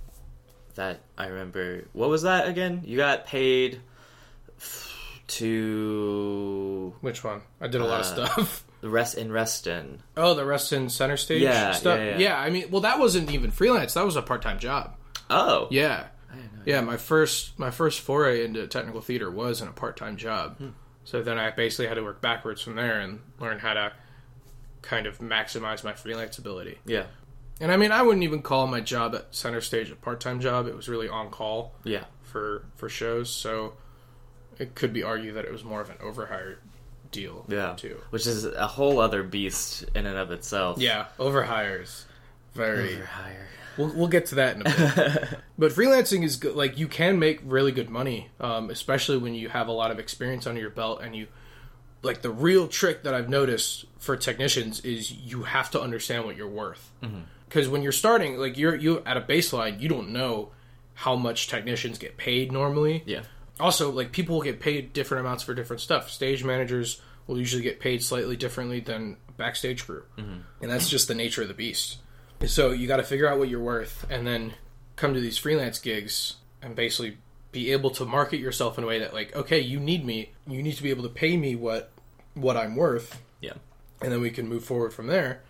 that 0.77 1.01
I 1.19 1.27
remember. 1.27 1.85
What 1.93 2.09
was 2.09 2.23
that 2.23 2.49
again? 2.49 2.83
You 2.87 2.97
got 2.97 3.27
paid 3.27 3.81
to 5.31 6.95
Which 7.01 7.23
one? 7.25 7.43
I 7.61 7.67
did 7.69 7.81
a 7.81 7.85
lot 7.87 8.01
of 8.01 8.07
Uh, 8.19 8.27
stuff. 8.29 8.65
the 8.81 8.89
rest 8.91 9.17
in 9.17 9.31
Reston. 9.33 10.03
Oh, 10.17 10.35
the 10.35 10.45
Reston 10.45 10.89
center 10.89 11.17
stage 11.17 11.43
Yeah, 11.43 11.73
stuff. 11.73 11.99
yeah, 11.99 12.19
yeah. 12.19 12.39
I 12.39 12.51
mean, 12.51 12.71
well, 12.71 12.83
that 12.83 12.99
wasn't 12.99 13.31
even 13.33 13.51
freelance. 13.51 13.95
That 13.95 14.05
was 14.05 14.17
a 14.17 14.23
part 14.23 14.43
time 14.43 14.59
job. 14.59 14.97
Oh, 15.29 15.69
Yeah, 15.71 16.07
I 16.33 16.37
know. 16.37 16.43
yeah. 16.65 16.81
My 16.81 16.97
first 16.97 17.59
my 17.59 17.71
first 17.71 18.01
foray 18.01 18.45
into 18.45 18.67
technical 18.67 19.01
theater 19.01 19.31
was 19.31 19.61
in 19.61 19.69
a 19.69 19.73
part 19.73 19.97
time 19.97 20.17
job. 20.17 20.57
Hmm. 20.59 20.69
So 21.05 21.23
then 21.23 21.39
I 21.39 21.51
basically 21.51 21.87
had 21.87 21.95
to 21.95 22.03
work 22.03 22.21
backwards 22.21 22.61
from 22.63 22.77
there 22.77 23.01
and 23.01 23.21
learn 23.41 23.59
how 23.59 23.75
to 23.75 23.93
kind 24.83 25.07
of 25.07 25.19
maximize 25.19 25.83
my 25.83 25.93
freelance 25.95 26.39
ability. 26.39 26.79
Yeah, 26.87 27.05
And 27.61 27.71
I 27.73 27.77
mean, 27.77 27.91
I 27.93 28.03
wouldn't 28.03 28.23
even 28.23 28.43
call 28.43 28.67
my 28.67 28.81
job 28.81 29.15
at 29.15 29.35
center 29.35 29.61
stage 29.61 29.91
a 29.91 29.97
part 29.97 30.21
time 30.21 30.41
job. 30.41 30.67
It 30.67 30.77
was 30.77 30.89
really 30.89 31.09
on 31.09 31.31
call 31.31 31.75
yeah, 31.85 32.05
for 32.23 32.65
for 32.77 32.89
shows. 32.89 33.31
So 33.31 33.75
it 34.61 34.75
could 34.75 34.93
be 34.93 35.03
argued 35.03 35.35
that 35.37 35.45
it 35.45 35.53
was 35.53 35.65
more 35.65 35.81
of 35.81 35.91
an 35.91 35.97
overhire 35.97 36.57
deal. 37.11 37.45
yeah. 37.49 37.75
too. 37.77 37.99
Which 38.11 38.27
is 38.27 38.45
a 38.45 38.67
whole 38.67 39.01
other 39.01 39.23
beast 39.23 39.85
in 39.95 40.07
and 40.07 40.17
of 40.17 40.31
itself. 40.31 40.79
Yeah, 40.79 41.07
overhires. 41.19 42.05
Very. 42.55 42.97
Overhire. 42.97 43.47
We'll, 43.77 43.95
we'll 43.95 44.09
get 44.09 44.27
to 44.27 44.35
that 44.37 44.57
in 44.57 44.63
a 44.63 44.65
bit. 44.65 45.39
but 45.59 45.73
freelancing 45.73 46.25
is 46.25 46.37
good. 46.37 46.55
Like 46.55 46.79
you 46.79 46.89
can 46.89 47.19
make 47.19 47.41
really 47.45 47.73
good 47.73 47.89
money, 47.89 48.29
um, 48.39 48.71
especially 48.71 49.19
when 49.19 49.35
you 49.35 49.49
have 49.49 49.69
a 49.69 49.73
lot 49.73 49.91
of 49.91 49.99
experience 49.99 50.47
under 50.47 50.61
your 50.61 50.71
belt 50.71 51.01
and 51.03 51.17
you. 51.17 51.29
Like 52.03 52.23
the 52.23 52.31
real 52.31 52.67
trick 52.67 53.03
that 53.03 53.13
I've 53.13 53.29
noticed 53.29 53.85
for 53.99 54.17
technicians 54.17 54.81
is 54.81 55.13
you 55.13 55.43
have 55.43 55.71
to 55.73 55.81
understand 55.81 56.25
what 56.25 56.35
you're 56.35 56.49
worth. 56.49 56.91
Because 57.47 57.69
when 57.69 57.83
you're 57.83 57.93
starting, 57.93 58.39
like 58.39 58.57
you're 58.57 58.75
you 58.75 59.03
at 59.05 59.19
a 59.19 59.21
baseline, 59.21 59.81
you 59.81 59.89
don't 59.89 60.11
know 60.11 60.51
how 60.95 61.15
much 61.15 61.49
technicians 61.49 61.99
get 61.99 62.17
paid 62.17 62.53
normally. 62.53 63.03
Yeah, 63.05 63.23
Also, 63.61 63.91
like 63.91 64.13
people 64.13 64.37
will 64.37 64.43
get 64.43 64.61
paid 64.61 64.93
different 64.93 65.25
amounts 65.25 65.43
for 65.43 65.55
different 65.55 65.81
stuff. 65.81 66.11
Stage 66.11 66.45
managers 66.45 67.01
will 67.27 67.39
usually 67.39 67.63
get 67.63 67.81
paid 67.81 68.03
slightly 68.03 68.37
differently 68.37 68.81
than 68.81 69.17
backstage 69.37 69.87
crew, 69.87 70.03
mm-hmm. 70.19 70.41
and 70.61 70.71
that's 70.71 70.89
just 70.89 71.09
the 71.09 71.15
nature 71.15 71.43
of 71.43 71.49
the 71.49 71.55
beast. 71.55 71.99
So 72.47 72.71
you 72.71 72.89
got 72.89 72.97
to 72.97 73.03
figure 73.03 73.29
out 73.29 73.39
what 73.39 73.49
you're 73.49 73.61
worth, 73.63 74.07
and 74.11 74.27
then 74.27 74.55
come 74.97 75.15
to 75.15 75.21
these 75.21 75.39
freelance 75.39 75.79
gigs 75.79 76.37
and 76.63 76.75
basically 76.75 77.19
be 77.53 77.73
able 77.73 77.91
to 77.91 78.05
market 78.05 78.41
yourself 78.41 78.79
in 78.79 78.85
a 78.85 78.87
way 78.87 78.99
that, 78.99 79.13
like, 79.13 79.35
okay, 79.37 79.61
you 79.61 79.79
need 79.79 80.05
me, 80.05 80.33
you 80.47 80.63
need 80.63 80.77
to 80.77 80.83
be 80.83 80.91
able 80.91 81.03
to 81.03 81.09
pay 81.09 81.37
me 81.37 81.55
what 81.55 81.93
what 82.35 82.57
I'm 82.57 82.77
worth, 82.77 83.21
yeah, 83.41 83.55
and 84.01 84.11
then 84.11 84.21
we 84.21 84.31
can 84.31 84.49
move 84.49 84.65
forward 84.65 84.93
from 84.93 85.07
there. 85.07 85.43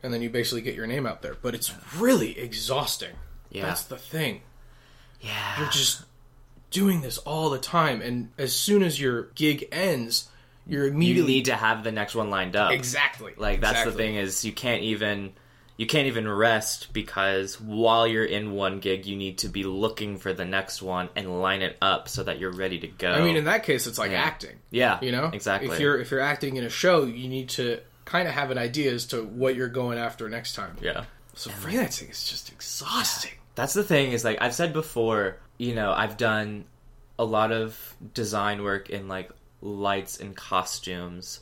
And 0.00 0.14
then 0.14 0.22
you 0.22 0.30
basically 0.30 0.62
get 0.62 0.76
your 0.76 0.86
name 0.86 1.06
out 1.06 1.22
there, 1.22 1.34
but 1.42 1.56
it's 1.56 1.74
really 1.96 2.38
exhausting. 2.38 3.16
Yeah. 3.50 3.66
That's 3.66 3.82
the 3.82 3.98
thing 3.98 4.42
yeah. 5.20 5.58
you're 5.58 5.70
just 5.70 6.02
doing 6.70 7.00
this 7.00 7.18
all 7.18 7.50
the 7.50 7.58
time 7.58 8.00
and 8.02 8.30
as 8.38 8.52
soon 8.54 8.82
as 8.82 9.00
your 9.00 9.24
gig 9.34 9.66
ends 9.72 10.28
you're 10.66 10.86
immediately 10.86 11.32
you 11.32 11.38
need 11.38 11.44
to 11.46 11.54
have 11.56 11.82
the 11.82 11.92
next 11.92 12.14
one 12.14 12.28
lined 12.30 12.54
up. 12.56 12.72
exactly 12.72 13.32
Like 13.36 13.60
that's 13.60 13.78
Exactly. 13.80 13.92
the 13.92 13.96
thing 13.98 14.14
is 14.16 14.44
you 14.44 14.52
can't 14.52 14.82
even 14.82 15.32
you 15.78 15.86
can't 15.86 16.08
even 16.08 16.28
rest 16.28 16.92
because 16.92 17.60
while 17.60 18.06
you're 18.06 18.24
in 18.24 18.52
one 18.52 18.80
gig 18.80 19.06
you 19.06 19.16
need 19.16 19.38
to 19.38 19.48
be 19.48 19.64
looking 19.64 20.18
for 20.18 20.32
the 20.34 20.44
next 20.44 20.82
one 20.82 21.08
and 21.16 21.40
line 21.40 21.62
it 21.62 21.76
up 21.80 22.08
so 22.08 22.22
that 22.24 22.38
you're 22.38 22.52
ready 22.52 22.78
to 22.80 22.88
go. 22.88 23.12
i 23.12 23.22
mean 23.22 23.36
in 23.36 23.44
that 23.44 23.62
case 23.62 23.86
it's 23.86 23.98
like 23.98 24.10
Yeah. 24.10 24.22
acting 24.22 24.56
yeah, 24.70 24.98
you 25.00 25.12
know 25.12 25.30
exactly. 25.32 25.70
if 25.70 25.80
you're 25.80 25.98
if 25.98 26.10
you're 26.10 26.20
acting 26.20 26.56
in 26.56 26.64
a 26.64 26.68
show 26.70 27.04
you 27.04 27.28
need 27.28 27.48
to 27.50 27.80
kind 28.04 28.26
of 28.28 28.34
have 28.34 28.50
an 28.50 28.58
idea 28.58 28.92
as 28.92 29.06
to 29.06 29.22
what 29.24 29.54
you're 29.54 29.68
going 29.68 29.98
after 29.98 30.28
next 30.28 30.54
time 30.54 30.76
yeah. 30.82 31.04
so 31.34 31.48
freelancing 31.50 32.10
is 32.10 32.24
just 32.28 32.50
exhausting 32.52 33.32
That's 33.54 33.72
the 33.74 33.84
thing 33.84 34.12
is 34.12 34.24
like 34.24 34.38
I've 34.40 34.54
said 34.54 34.72
before, 34.72 35.36
you 35.58 35.74
know, 35.74 35.92
I've 35.92 36.16
done 36.16 36.64
a 37.18 37.24
lot 37.24 37.52
of 37.52 37.96
design 38.14 38.62
work 38.62 38.90
in 38.90 39.08
like 39.08 39.30
lights 39.60 40.18
and 40.20 40.36
costumes, 40.36 41.40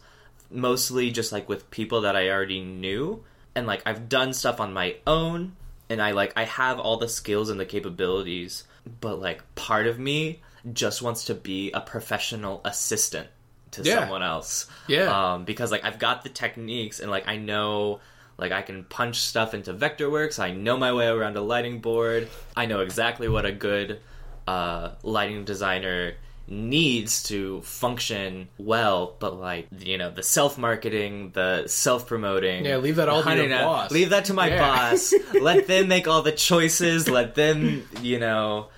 mostly 0.50 1.10
just 1.10 1.32
like 1.32 1.48
with 1.48 1.70
people 1.70 2.00
that 2.02 2.16
I 2.16 2.30
already 2.30 2.60
knew, 2.62 3.22
and 3.54 3.66
like 3.66 3.82
I've 3.86 4.08
done 4.08 4.32
stuff 4.32 4.58
on 4.60 4.72
my 4.72 4.96
own, 5.06 5.54
and 5.90 6.00
I 6.02 6.12
like 6.12 6.32
I 6.36 6.44
have 6.44 6.80
all 6.80 6.96
the 6.96 7.08
skills 7.08 7.50
and 7.50 7.60
the 7.60 7.66
capabilities, 7.66 8.64
but 9.00 9.20
like 9.20 9.42
part 9.54 9.86
of 9.86 9.98
me 9.98 10.40
just 10.72 11.02
wants 11.02 11.24
to 11.26 11.34
be 11.34 11.70
a 11.72 11.80
professional 11.80 12.60
assistant 12.64 13.28
to 13.72 13.82
Yeah. 13.82 14.00
someone 14.00 14.22
else. 14.22 14.66
Yeah. 14.88 15.34
Um, 15.34 15.44
because 15.44 15.70
like 15.70 15.84
I've 15.84 15.98
got 15.98 16.22
the 16.24 16.28
techniques 16.30 17.00
and 17.00 17.10
like 17.10 17.28
I 17.28 17.36
know 17.36 18.00
like 18.38 18.52
I 18.52 18.62
can 18.62 18.84
punch 18.84 19.18
stuff 19.20 19.54
into 19.54 19.72
Vectorworks. 19.74 20.38
I 20.38 20.50
know 20.52 20.76
my 20.76 20.92
way 20.92 21.06
around 21.06 21.36
a 21.36 21.40
lighting 21.40 21.80
board. 21.80 22.28
I 22.56 22.66
know 22.66 22.80
exactly 22.80 23.28
what 23.28 23.46
a 23.46 23.52
good 23.52 24.00
uh, 24.46 24.90
lighting 25.02 25.44
designer 25.44 26.14
needs 26.48 27.24
to 27.24 27.60
function 27.62 28.48
well. 28.58 29.16
But 29.18 29.38
like 29.40 29.68
you 29.78 29.98
know 29.98 30.10
the 30.10 30.22
self 30.22 30.58
marketing, 30.58 31.30
the 31.32 31.66
self 31.66 32.06
promoting. 32.06 32.64
Yeah, 32.64 32.76
leave 32.76 32.96
that 32.96 33.08
all 33.08 33.22
to 33.22 33.34
your 33.36 33.48
boss. 33.48 33.90
Leave 33.90 34.10
that 34.10 34.26
to 34.26 34.34
my 34.34 34.48
Yeah. 34.48 34.58
boss. 34.60 35.12
Let 35.40 35.66
them 35.66 35.88
make 35.88 36.06
all 36.06 36.22
the 36.22 36.32
choices. 36.32 37.08
Let 37.08 37.34
them 37.34 37.88
you 38.00 38.18
know 38.18 38.68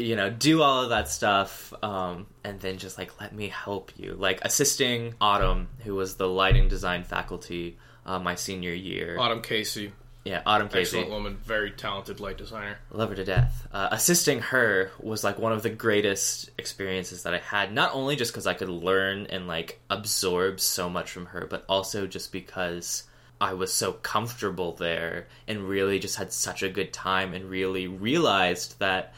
you 0.00 0.14
know, 0.14 0.30
do 0.30 0.62
all 0.62 0.84
of 0.84 0.90
that 0.90 1.08
stuff, 1.08 1.74
um, 1.82 2.28
and 2.44 2.60
then 2.60 2.78
just 2.78 2.96
like 2.98 3.20
let 3.20 3.34
me 3.34 3.48
help 3.48 3.90
you. 3.96 4.14
Like 4.14 4.38
assisting 4.42 5.14
Autumn, 5.20 5.66
who 5.80 5.96
was 5.96 6.14
the 6.14 6.28
lighting 6.28 6.68
design 6.68 7.02
faculty 7.02 7.76
uh, 8.08 8.18
my 8.18 8.34
senior 8.34 8.72
year. 8.72 9.16
autumn 9.18 9.42
casey 9.42 9.92
Yeah, 10.24 10.42
Autumn 10.44 10.68
Casey, 10.68 10.98
excellent 10.98 11.10
woman 11.10 11.36
very 11.42 11.70
talented 11.70 12.20
light 12.20 12.36
designer 12.36 12.78
love 12.90 13.10
her 13.10 13.14
to 13.14 13.24
death. 13.24 13.66
Uh, 13.72 13.88
assisting 13.92 14.40
her 14.40 14.90
was 15.00 15.24
like 15.24 15.38
one 15.38 15.52
of 15.52 15.62
the 15.62 15.70
greatest 15.70 16.50
experiences 16.58 17.22
that 17.22 17.34
I 17.34 17.38
had. 17.38 17.72
Not 17.72 17.94
only 17.94 18.16
just 18.16 18.32
because 18.32 18.46
I 18.46 18.54
could 18.54 18.68
learn 18.68 19.26
and 19.26 19.46
like 19.46 19.80
absorb 19.88 20.60
so 20.60 20.90
much 20.90 21.10
from 21.10 21.26
her, 21.26 21.46
but 21.48 21.64
also 21.68 22.06
just 22.06 22.32
because. 22.32 23.04
I 23.40 23.54
was 23.54 23.72
so 23.72 23.92
comfortable 23.92 24.72
there 24.72 25.28
and 25.46 25.68
really 25.68 26.00
just 26.00 26.16
had 26.16 26.32
such 26.32 26.64
a 26.64 26.68
good 26.68 26.92
time 26.92 27.34
and 27.34 27.48
really 27.48 27.86
realized 27.86 28.80
that 28.80 29.14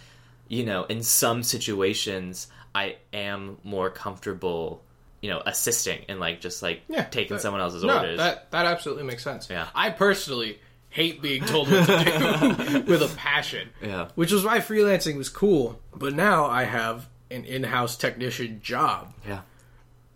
you 0.51 0.65
know, 0.67 0.85
in 0.85 1.03
some 1.03 1.43
situations, 1.45 2.49
I 2.75 2.97
am 3.13 3.59
more 3.63 3.89
comfortable, 3.89 4.83
you 5.23 5.31
know, 5.31 5.43
assisting 5.45 6.05
and 6.09 6.19
like 6.21 6.41
just 6.41 6.63
like 6.63 6.83
Yeah, 6.89 7.05
taking 7.05 7.37
that- 7.37 7.43
someone 7.43 7.61
else's 7.61 7.85
no 7.85 7.99
orders. 7.99 8.19
that 8.19 8.51
that 8.53 8.67
absolutely 8.67 9.05
makes 9.05 9.23
sense 9.23 9.49
Yeah. 9.51 9.69
i 9.75 9.91
personally 9.91 10.59
hate 10.89 11.23
being 11.23 11.45
told 11.45 11.71
what 11.71 11.87
to 11.87 12.05
do 12.05 12.83
with 12.91 13.03
a 13.03 13.15
passion 13.17 13.69
Yeah. 13.83 14.09
which 14.15 14.33
was 14.33 14.45
why 14.45 14.59
freelancing 14.59 15.17
was 15.17 15.29
cool. 15.29 15.81
But 15.95 16.15
now 16.15 16.47
I 16.47 16.65
have 16.65 17.09
an 17.31 17.45
in-house 17.45 17.97
technician 17.97 18.61
job, 18.63 19.15
yeah, 19.27 19.43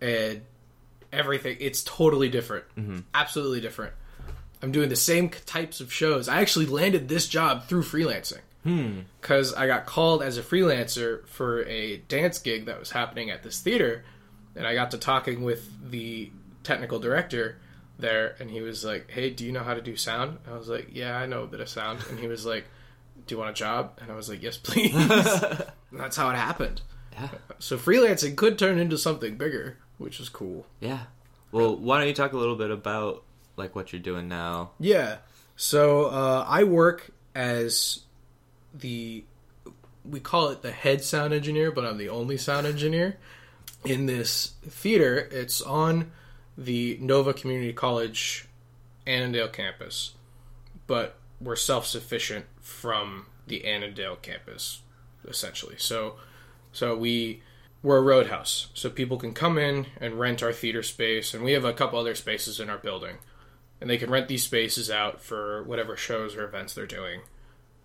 and 0.01 0.43
everything 1.13 1.57
it's 1.61 1.83
totally 1.85 2.29
different, 2.29 2.65
mm-hmm. 2.77 2.99
absolutely 3.15 3.61
different. 3.61 3.93
I'm 4.63 4.73
doing 4.73 4.89
the 4.89 4.97
same 4.97 5.29
types 5.29 5.81
of 5.81 5.93
shows. 5.93 6.29
I 6.29 6.41
actually 6.41 6.67
landed 6.67 7.09
this 7.09 7.29
job 7.29 7.67
through 7.69 7.83
freelancing 7.83 8.41
hmm. 8.65 9.01
because 9.21 9.53
I 9.55 9.67
got 9.67 9.85
called 9.87 10.23
as 10.23 10.39
a 10.39 10.43
freelancer 10.43 11.27
for 11.29 11.63
a 11.67 11.99
dance 11.99 12.39
gig 12.39 12.65
that 12.67 12.79
was 12.81 12.91
happening 12.91 13.31
at 13.31 13.43
this 13.43 13.61
theater, 13.61 14.05
and 14.57 14.67
I 14.67 14.75
got 14.75 14.91
to 14.93 14.99
talking 14.99 15.43
with 15.43 15.69
the 15.91 16.31
technical 16.63 16.99
director 16.99 17.57
there, 17.99 18.35
and 18.41 18.51
he 18.51 18.61
was 18.61 18.85
like, 18.85 19.11
"Hey, 19.11 19.31
do 19.31 19.45
you 19.45 19.53
know 19.53 19.63
how 19.63 19.75
to 19.75 19.81
do 19.83 19.97
sound?" 19.97 20.39
I 20.51 20.57
was 20.57 20.69
like, 20.69 20.89
"Yeah, 20.93 21.17
I 21.17 21.27
know 21.27 21.43
a 21.43 21.47
bit 21.47 21.61
of 21.61 21.69
sound," 21.69 22.01
and 22.09 22.19
he 22.19 22.27
was 22.27 22.45
like, 22.47 22.65
"Do 23.27 23.35
you 23.35 23.39
want 23.39 23.51
a 23.51 23.55
job?" 23.55 23.99
And 24.01 24.11
I 24.11 24.15
was 24.17 24.29
like, 24.29 24.43
"Yes, 24.43 24.57
please." 24.57 24.95
and 24.95 25.63
that's 25.93 26.17
how 26.17 26.31
it 26.31 26.37
happened. 26.37 26.83
yeah, 27.13 27.29
So 27.59 27.77
freelancing 27.79 28.37
could 28.37 28.59
turn 28.59 28.79
into 28.79 28.99
something 28.99 29.37
bigger, 29.37 29.79
which 29.99 30.19
is 30.21 30.29
cool. 30.29 30.67
yeah. 30.81 31.05
Well, 31.53 31.77
why 31.77 31.99
don't 31.99 32.09
you 32.09 32.15
talk 32.15 32.33
a 32.33 32.37
little 32.37 32.57
bit 32.57 32.73
about 32.73 33.23
like 33.57 33.77
what 33.77 33.93
you're 33.93 34.03
doing 34.03 34.27
now? 34.27 34.71
Yeah. 34.81 35.19
So 35.55 36.07
uh, 36.07 36.45
I 36.49 36.65
work 36.65 37.11
as 37.37 38.01
the 38.75 39.23
we 40.05 40.19
call 40.19 40.49
it 40.49 40.63
the 40.63 40.73
head 40.73 41.05
sound 41.05 41.33
engineer, 41.33 41.71
but 41.71 41.85
I'm 41.85 41.97
the 41.97 42.09
only 42.09 42.37
sound 42.39 42.67
engineer 42.67 43.19
in 43.85 44.07
this 44.07 44.55
theater. 44.67 45.29
It's 45.31 45.61
on 45.61 46.13
the 46.57 46.99
Nova 47.01 47.33
Community 47.33 47.73
College 47.73 48.47
Annandale 49.07 49.49
campus, 49.49 50.15
but 50.87 51.17
we're 51.41 51.57
self 51.57 51.87
sufficient 51.87 52.47
from 52.61 53.27
the 53.47 53.65
Annandale 53.65 54.17
campus, 54.17 54.83
essentially. 55.27 55.77
So, 55.79 56.17
so 56.73 56.97
we 56.97 57.43
we're 57.83 57.99
a 57.99 58.03
roadhouse, 58.03 58.69
so 58.73 58.89
people 58.89 59.19
can 59.19 59.35
come 59.35 59.59
in 59.59 59.87
and 60.01 60.19
rent 60.19 60.43
our 60.43 60.53
theater 60.53 60.83
space, 60.83 61.35
and 61.35 61.45
we 61.45 61.53
have 61.53 61.67
a 61.67 61.75
couple 61.75 61.99
other 61.99 62.15
spaces 62.15 62.59
in 62.59 62.71
our 62.71 62.79
building 62.79 63.19
and 63.85 63.91
they 63.91 63.99
can 63.99 64.11
rent 64.11 64.29
these 64.29 64.45
spaces 64.45 64.91
out 64.91 65.21
for 65.21 65.63
whatever 65.65 65.95
shows 65.95 66.35
or 66.35 66.45
events 66.45 66.73
they're 66.73 66.87
doing. 66.87 67.21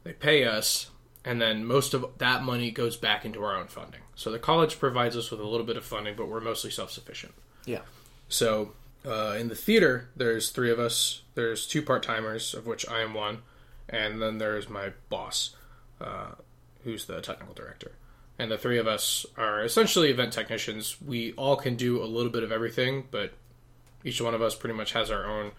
they 0.05 0.13
pay 0.13 0.45
us, 0.45 0.91
and 1.25 1.41
then 1.41 1.65
most 1.65 1.93
of 1.93 2.05
that 2.17 2.43
money 2.43 2.71
goes 2.71 2.95
back 2.95 3.25
into 3.25 3.43
our 3.43 3.55
own 3.55 3.67
funding. 3.67 4.01
So 4.15 4.31
the 4.31 4.39
college 4.39 4.79
provides 4.79 5.15
us 5.17 5.31
with 5.31 5.39
a 5.39 5.47
little 5.47 5.65
bit 5.65 5.77
of 5.77 5.85
funding, 5.85 6.15
but 6.15 6.27
we're 6.27 6.39
mostly 6.39 6.71
self 6.71 6.91
sufficient. 6.91 7.33
Yeah. 7.65 7.81
So 8.29 8.71
uh, 9.05 9.35
in 9.39 9.47
the 9.47 9.55
theater, 9.55 10.09
there's 10.15 10.49
three 10.49 10.71
of 10.71 10.79
us. 10.79 11.21
There's 11.35 11.67
two 11.67 11.81
part 11.81 12.03
timers, 12.03 12.53
of 12.53 12.65
which 12.65 12.87
I 12.87 13.01
am 13.01 13.13
one, 13.13 13.39
and 13.87 14.21
then 14.21 14.37
there's 14.37 14.69
my 14.69 14.91
boss, 15.09 15.55
uh, 16.01 16.31
who's 16.83 17.05
the 17.05 17.21
technical 17.21 17.53
director. 17.53 17.93
And 18.37 18.49
the 18.49 18.57
three 18.57 18.77
of 18.77 18.87
us 18.87 19.25
are 19.37 19.63
essentially 19.63 20.09
event 20.09 20.31
technicians. 20.31 21.01
We 21.01 21.33
all 21.33 21.57
can 21.57 21.75
do 21.75 22.01
a 22.01 22.05
little 22.05 22.31
bit 22.31 22.43
of 22.43 22.51
everything, 22.53 23.05
but 23.11 23.33
each 24.05 24.21
one 24.21 24.33
of 24.33 24.41
us 24.41 24.55
pretty 24.55 24.75
much 24.75 24.93
has 24.93 25.11
our 25.11 25.25
own 25.25 25.51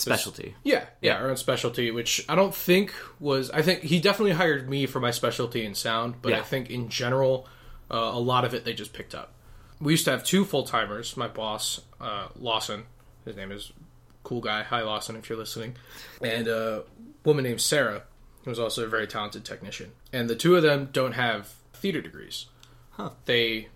Specialty. 0.00 0.54
yeah, 0.62 0.86
yeah, 1.00 1.16
our 1.16 1.30
own 1.30 1.36
specialty, 1.36 1.90
which 1.90 2.24
I 2.28 2.34
don't 2.34 2.54
think 2.54 2.94
was. 3.20 3.50
I 3.50 3.62
think 3.62 3.82
he 3.82 4.00
definitely 4.00 4.32
hired 4.32 4.68
me 4.68 4.86
for 4.86 5.00
my 5.00 5.10
specialty 5.10 5.64
in 5.64 5.74
sound, 5.74 6.16
but 6.22 6.32
I 6.32 6.42
think 6.42 6.70
in 6.70 6.88
general, 6.88 7.46
uh, 7.90 7.96
a 8.12 8.18
lot 8.20 8.44
of 8.44 8.54
it 8.54 8.64
they 8.64 8.74
just 8.74 8.92
picked 8.92 9.14
up. 9.14 9.32
We 9.80 9.92
used 9.92 10.04
to 10.06 10.10
have 10.12 10.24
two 10.24 10.44
full 10.44 10.64
timers. 10.64 11.16
My 11.16 11.28
boss, 11.28 11.80
uh, 12.00 12.28
Lawson, 12.38 12.84
his 13.24 13.36
name 13.36 13.52
is 13.52 13.72
cool 14.22 14.40
guy. 14.40 14.62
Hi, 14.62 14.82
Lawson, 14.82 15.16
if 15.16 15.28
you're 15.28 15.38
listening, 15.38 15.76
and 16.22 16.48
a 16.48 16.84
woman 17.24 17.44
named 17.44 17.60
Sarah, 17.60 18.02
who's 18.44 18.58
also 18.58 18.84
a 18.84 18.88
very 18.88 19.06
talented 19.06 19.44
technician. 19.44 19.92
And 20.12 20.28
the 20.28 20.36
two 20.36 20.56
of 20.56 20.62
them 20.62 20.88
don't 20.92 21.12
have 21.12 21.54
theater 21.72 22.00
degrees. 22.00 22.46
Huh. 22.92 23.10
They 23.24 23.68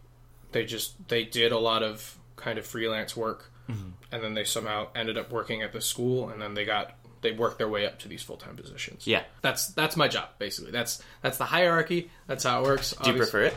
they 0.53 0.65
just 0.65 1.09
they 1.09 1.25
did 1.25 1.53
a 1.53 1.59
lot 1.59 1.83
of 1.83 2.17
kind 2.37 2.59
of 2.59 2.67
freelance 2.67 3.17
work 3.17 3.51
Mm-hmm. 3.69 3.89
and 4.13 4.23
then 4.23 4.35
they 4.35 4.45
somehow 4.45 4.89
ended 4.95 5.19
up 5.19 5.31
working 5.31 5.63
at 5.63 5.73
the 5.73 5.81
school 5.81 6.31
and 6.31 6.41
then 6.41 6.55
they 6.55 6.65
got 6.65 6.95
they 7.21 7.33
worked 7.33 7.59
their 7.59 7.69
way 7.69 7.85
up 7.87 7.99
to 7.99 8.09
these 8.09 8.23
full-time 8.23 8.57
positions 8.57 9.07
Yeah. 9.07 9.25
that's 9.43 9.67
that's 9.75 9.97
my 9.97 10.09
job 10.09 10.29
basically 10.39 10.71
that's 10.71 11.03
that's 11.21 11.37
the 11.37 11.45
hierarchy 11.45 12.11
that's 12.27 12.45
how 12.45 12.61
it 12.63 12.65
works 12.67 12.95
Do 13.03 13.11
you 13.11 13.17
prefer 13.17 13.43
it? 13.43 13.57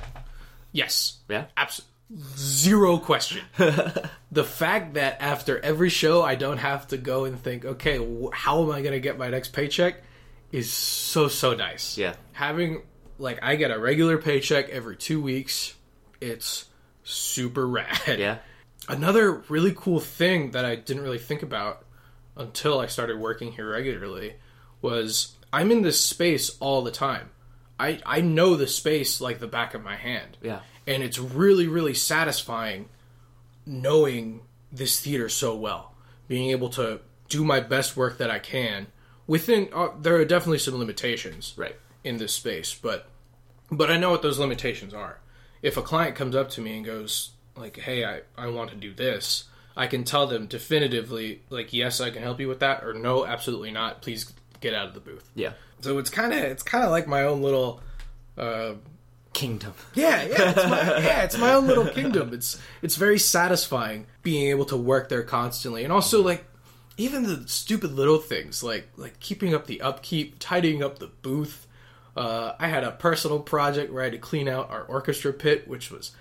yes 0.74 1.18
Yeah. 1.30 1.46
Abs- 1.56 1.82
zero 2.36 2.98
question 2.98 3.42
the 3.58 4.44
fact 4.44 4.96
that 4.96 5.22
after 5.22 5.58
every 5.60 5.90
show 5.90 6.22
i 6.24 6.36
don't 6.36 6.58
have 6.58 6.88
to 6.90 6.98
go 6.98 7.24
and 7.24 7.40
think 7.40 7.64
okay 7.64 7.98
how 8.34 8.64
am 8.64 8.72
i 8.72 8.82
going 8.82 8.92
to 8.94 9.00
get 9.00 9.18
my 9.18 9.30
next 9.30 9.54
paycheck 9.54 10.04
is 10.52 10.70
so 10.72 11.30
so 11.30 11.54
nice 11.54 11.98
Yeah. 11.98 12.16
having 12.34 12.82
like 13.18 13.40
i 13.42 13.56
get 13.56 13.72
a 13.72 13.80
regular 13.80 14.18
paycheck 14.18 14.68
every 14.70 14.98
two 14.98 15.22
weeks 15.22 15.74
it's 16.20 16.66
super 17.04 17.66
rad 17.78 18.20
Yeah. 18.20 18.40
Another 18.88 19.44
really 19.50 19.74
cool 19.76 20.00
thing 20.00 20.52
that 20.52 20.66
I 20.66 20.76
didn't 20.76 21.04
really 21.04 21.18
think 21.20 21.44
about 21.44 21.86
until 22.36 22.80
I 22.80 22.88
started 22.88 23.20
working 23.20 23.52
here 23.54 23.70
regularly 23.72 24.36
was 24.82 25.36
I'm 25.54 25.72
in 25.72 25.82
this 25.82 26.04
space 26.04 26.58
all 26.60 26.82
the 26.82 26.92
time. 26.92 27.30
I, 27.80 28.00
I 28.06 28.22
know 28.22 28.56
the 28.56 28.68
space 28.68 29.20
like 29.22 29.40
the 29.40 29.48
back 29.48 29.74
of 29.74 29.84
my 29.84 29.96
hand. 29.96 30.38
Yeah. 30.42 30.60
And 30.88 31.04
it's 31.04 31.20
really, 31.20 31.68
really 31.68 31.94
satisfying 31.94 32.90
knowing 33.66 34.42
this 34.72 35.00
theater 35.00 35.30
so 35.30 35.56
well. 35.56 35.94
Being 36.28 36.52
able 36.52 36.70
to 36.72 37.02
do 37.30 37.44
my 37.44 37.60
best 37.60 37.96
work 37.98 38.18
that 38.18 38.32
I 38.32 38.40
can 38.40 38.88
within, 39.28 39.70
uh, 39.74 39.90
there 40.00 40.16
are 40.16 40.26
definitely 40.26 40.60
some 40.60 40.78
limitations 40.78 41.54
Right. 41.58 41.76
in 42.04 42.18
this 42.18 42.34
space, 42.34 42.74
but 42.74 43.08
but 43.74 43.90
I 43.90 43.96
know 43.98 44.12
what 44.12 44.22
those 44.22 44.38
limitations 44.40 44.94
are. 44.94 45.20
If 45.62 45.78
a 45.78 45.82
client 45.82 46.16
comes 46.16 46.36
up 46.36 46.50
to 46.52 46.62
me 46.62 46.76
and 46.76 46.86
goes 46.86 47.32
like, 47.56 47.78
"Hey, 47.78 48.06
I 48.06 48.22
I 48.38 48.48
want 48.48 48.70
to 48.72 48.76
do 48.76 48.94
this," 48.94 49.46
I 49.76 49.88
can 49.88 50.04
tell 50.04 50.28
them 50.28 50.48
definitively 50.48 51.42
like, 51.50 51.74
"Yes, 51.74 52.02
I 52.02 52.10
can 52.10 52.24
help 52.24 52.40
you 52.40 52.48
with 52.48 52.60
that," 52.60 52.84
or 52.84 52.94
"No, 52.94 53.26
absolutely 53.26 53.72
not. 53.72 54.02
Please 54.02 54.32
get 54.60 54.74
out 54.74 54.88
of 54.88 54.94
the 54.94 55.00
booth." 55.00 55.30
Yeah. 55.36 55.54
So 55.82 55.98
it's 55.98 56.10
kind 56.10 56.34
of 56.34 56.40
it's 56.40 56.64
kind 56.64 56.84
of 56.84 56.92
like 56.92 57.08
my 57.08 57.24
own 57.24 57.42
little 57.42 57.82
uh 58.38 58.74
Kingdom. 59.34 59.74
yeah, 59.94 60.24
yeah, 60.24 60.50
it's 60.52 60.66
my, 60.66 60.78
yeah, 61.00 61.22
it's 61.24 61.38
my 61.38 61.54
own 61.54 61.66
little 61.66 61.88
kingdom. 61.88 62.34
It's 62.34 62.60
it's 62.82 62.98
very 62.98 63.18
satisfying 63.18 64.06
being 64.24 64.50
able 64.50 64.66
to 64.66 64.76
work 64.76 65.08
there 65.08 65.24
constantly, 65.24 65.86
and 65.86 65.94
also 65.94 66.22
like 66.22 66.44
even 66.98 67.24
the 67.24 67.48
stupid 67.48 67.94
little 67.94 68.18
things 68.18 68.62
like 68.62 68.90
like 68.98 69.22
keeping 69.22 69.54
up 69.54 69.68
the 69.68 69.80
upkeep, 69.82 70.36
tidying 70.40 70.84
up 70.84 71.00
the 71.00 71.08
booth. 71.08 71.66
Uh, 72.16 72.54
I 72.60 72.68
had 72.68 72.84
a 72.84 72.92
personal 72.92 73.40
project 73.40 73.94
where 73.94 74.02
I 74.02 74.08
had 74.08 74.14
to 74.14 74.20
clean 74.20 74.50
out 74.50 74.70
our 74.70 74.84
orchestra 74.84 75.32
pit, 75.32 75.66
which 75.66 75.90
was 75.90 76.12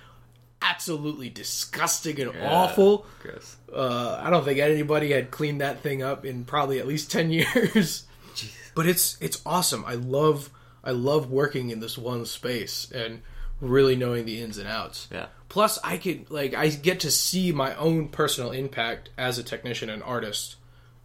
absolutely 0.70 1.28
disgusting 1.28 2.20
and 2.20 2.32
awful. 2.42 3.06
Gross. 3.22 3.56
Uh, 3.72 4.20
I 4.22 4.30
don't 4.30 4.44
think 4.44 4.58
anybody 4.58 5.12
had 5.12 5.30
cleaned 5.30 5.60
that 5.60 5.80
thing 5.80 6.02
up 6.02 6.24
in 6.24 6.44
probably 6.44 6.78
at 6.78 6.86
least 6.86 7.10
ten 7.10 7.30
years. 7.30 8.04
But 8.74 8.86
it's 8.86 9.18
it's 9.20 9.42
awesome. 9.44 9.84
I 9.84 9.94
love 9.94 10.50
I 10.84 10.92
love 10.92 11.30
working 11.30 11.70
in 11.70 11.80
this 11.80 11.98
one 11.98 12.24
space 12.24 12.90
and 12.92 13.22
really 13.60 13.96
knowing 13.96 14.24
the 14.24 14.40
ins 14.40 14.58
and 14.58 14.68
outs. 14.68 15.08
Yeah. 15.12 15.26
Plus, 15.48 15.78
I 15.82 15.96
can 15.98 16.26
like 16.28 16.54
I 16.54 16.68
get 16.68 17.00
to 17.00 17.10
see 17.10 17.52
my 17.52 17.74
own 17.74 18.08
personal 18.08 18.52
impact 18.52 19.10
as 19.18 19.38
a 19.38 19.42
technician 19.42 19.90
and 19.90 20.02
artist 20.02 20.56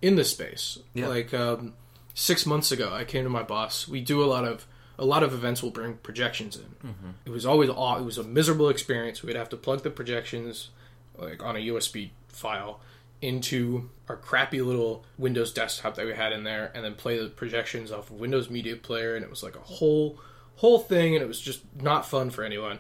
in 0.01 0.15
the 0.15 0.23
space. 0.23 0.77
Yeah. 0.93 1.07
Like 1.07 1.33
um, 1.33 1.73
six 2.13 2.45
months 2.45 2.71
ago, 2.71 2.93
I 2.93 3.03
came 3.03 3.23
to 3.23 3.29
my 3.29 3.43
boss. 3.43 3.87
We 3.87 4.01
do 4.01 4.23
a 4.23 4.27
lot 4.27 4.45
of 4.45 4.65
a 4.97 5.05
lot 5.05 5.23
of 5.23 5.33
events 5.33 5.61
will 5.63 5.71
bring 5.71 5.95
projections 5.95 6.57
in. 6.57 6.95
It 7.25 7.29
was 7.29 7.45
always 7.45 7.69
aw- 7.69 7.97
it 7.97 8.03
was 8.05 8.17
a 8.17 8.23
miserable 8.23 8.69
experience. 8.69 9.21
We'd 9.23 9.35
have 9.35 9.49
to 9.49 9.57
plug 9.57 9.83
the 9.83 9.89
projections 9.89 10.69
like 11.17 11.43
on 11.43 11.55
a 11.55 11.59
USB 11.59 12.11
file 12.27 12.79
into 13.21 13.89
our 14.09 14.17
crappy 14.17 14.61
little 14.61 15.03
Windows 15.17 15.51
desktop 15.53 15.95
that 15.95 16.05
we 16.05 16.13
had 16.13 16.31
in 16.33 16.43
there, 16.43 16.71
and 16.75 16.83
then 16.83 16.93
play 16.95 17.17
the 17.17 17.29
projections 17.29 17.91
off 17.91 18.09
of 18.11 18.19
Windows 18.19 18.49
Media 18.49 18.75
Player, 18.75 19.15
and 19.15 19.23
it 19.23 19.29
was 19.29 19.41
like 19.43 19.55
a 19.55 19.59
whole 19.61 20.19
whole 20.57 20.79
thing, 20.79 21.15
and 21.15 21.23
it 21.23 21.27
was 21.27 21.39
just 21.41 21.61
not 21.81 22.05
fun 22.05 22.29
for 22.29 22.43
anyone. 22.43 22.79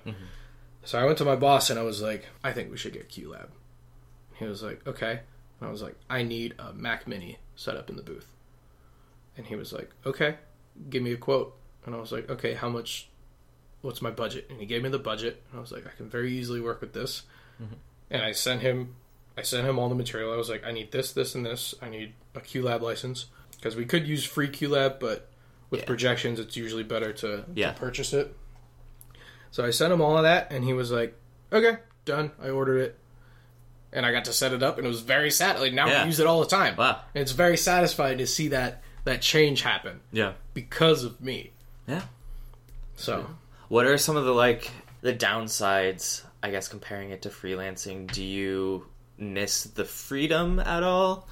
So 0.83 0.99
I 0.99 1.03
went 1.05 1.17
to 1.17 1.25
my 1.25 1.35
boss 1.35 1.69
and 1.71 1.79
I 1.79 1.83
was 1.83 2.01
like, 2.01 2.27
I 2.43 2.51
think 2.53 2.69
we 2.69 2.77
should 2.77 2.93
get 2.93 3.09
QLab. 3.09 3.47
He 4.35 4.45
was 4.45 4.61
like, 4.61 4.85
okay. 4.85 5.21
And 5.59 5.67
I 5.67 5.71
was 5.71 5.81
like, 5.81 5.95
I 6.09 6.21
need 6.21 6.53
a 6.59 6.73
Mac 6.73 7.07
Mini 7.07 7.39
set 7.55 7.75
up 7.75 7.89
in 7.89 7.95
the 7.95 8.03
booth. 8.03 8.27
And 9.35 9.47
he 9.47 9.55
was 9.55 9.73
like, 9.73 9.89
okay, 10.05 10.35
give 10.89 11.01
me 11.01 11.11
a 11.11 11.17
quote. 11.17 11.55
And 11.85 11.95
I 11.95 11.99
was 11.99 12.11
like, 12.11 12.29
okay, 12.29 12.53
how 12.53 12.69
much? 12.69 13.09
What's 13.81 14.01
my 14.01 14.09
budget? 14.11 14.47
And 14.49 14.59
he 14.59 14.65
gave 14.65 14.81
me 14.81 14.89
the 14.89 14.97
budget. 14.99 15.43
And 15.49 15.59
I 15.59 15.61
was 15.61 15.71
like, 15.71 15.85
I 15.85 15.91
can 15.91 16.09
very 16.09 16.31
easily 16.33 16.59
work 16.59 16.81
with 16.81 16.93
this. 16.93 17.23
Mm-hmm. 17.61 17.75
And 18.09 18.21
I 18.23 18.31
sent 18.31 18.61
him, 18.61 18.95
I 19.37 19.43
sent 19.43 19.67
him 19.67 19.77
all 19.77 19.89
the 19.89 19.95
material. 19.95 20.33
I 20.33 20.37
was 20.37 20.49
like, 20.49 20.65
I 20.65 20.71
need 20.71 20.91
this, 20.91 21.11
this, 21.13 21.35
and 21.35 21.45
this. 21.45 21.75
I 21.81 21.89
need 21.89 22.13
a 22.33 22.39
QLab 22.39 22.81
license 22.81 23.27
because 23.51 23.75
we 23.75 23.85
could 23.85 24.07
use 24.07 24.25
free 24.25 24.47
QLab, 24.47 24.99
but 24.99 25.29
with 25.69 25.81
Yeah. 25.81 25.85
projections, 25.85 26.39
it's 26.39 26.57
usually 26.57 26.83
better 26.83 27.13
to, 27.13 27.45
Yeah. 27.53 27.73
to 27.73 27.79
purchase 27.79 28.13
it. 28.13 28.35
So 29.51 29.63
I 29.63 29.69
sent 29.71 29.93
him 29.93 30.01
all 30.01 30.17
of 30.17 30.23
that, 30.23 30.51
and 30.51 30.63
he 30.63 30.73
was 30.73 30.91
like, 30.91 31.17
"Okay, 31.51 31.77
done." 32.03 32.31
I 32.41 32.49
ordered 32.49 32.79
it, 32.79 32.99
and 33.93 34.05
I 34.05 34.11
got 34.11 34.25
to 34.25 34.33
set 34.33 34.51
it 34.51 34.61
up, 34.61 34.77
and 34.77 34.85
it 34.85 34.89
was 34.89 35.01
very 35.01 35.31
sad. 35.31 35.59
Like 35.59 35.73
now 35.73 35.87
Yeah. 35.87 36.03
I 36.03 36.05
use 36.05 36.19
it 36.19 36.27
all 36.27 36.41
the 36.41 36.47
time. 36.49 36.75
Wow. 36.75 37.01
And 37.13 37.21
it's 37.21 37.31
very 37.31 37.55
satisfying 37.57 38.17
to 38.17 38.27
see 38.27 38.47
that 38.49 38.83
that 39.05 39.21
change 39.21 39.61
happen 39.61 40.01
Yeah. 40.11 40.33
because 40.53 41.03
of 41.03 41.21
me. 41.21 41.51
Yeah. 41.87 42.01
So 42.95 43.27
What 43.67 43.85
are 43.85 43.97
some 43.97 44.15
of 44.15 44.25
the 44.25 44.33
like 44.33 44.71
the 45.01 45.13
downsides? 45.13 46.23
I 46.41 46.51
guess 46.51 46.67
comparing 46.67 47.09
it 47.09 47.23
to 47.23 47.29
freelancing, 47.29 48.11
do 48.11 48.23
you 48.23 48.85
miss 49.17 49.63
the 49.63 49.85
freedom 49.85 50.59
at 50.59 50.83
all? 50.83 51.27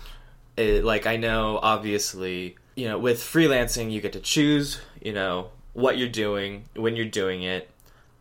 It, 0.57 0.83
like 0.83 1.05
I 1.05 1.17
know, 1.17 1.59
obviously, 1.61 2.55
you 2.75 2.87
know, 2.87 2.97
with 2.97 3.19
freelancing, 3.19 3.91
you 3.91 4.01
get 4.01 4.13
to 4.13 4.19
choose, 4.19 4.81
you 5.01 5.13
know, 5.13 5.49
what 5.73 5.97
you're 5.97 6.09
doing 6.09 6.65
when 6.75 6.95
you're 6.95 7.05
doing 7.05 7.43
it. 7.43 7.69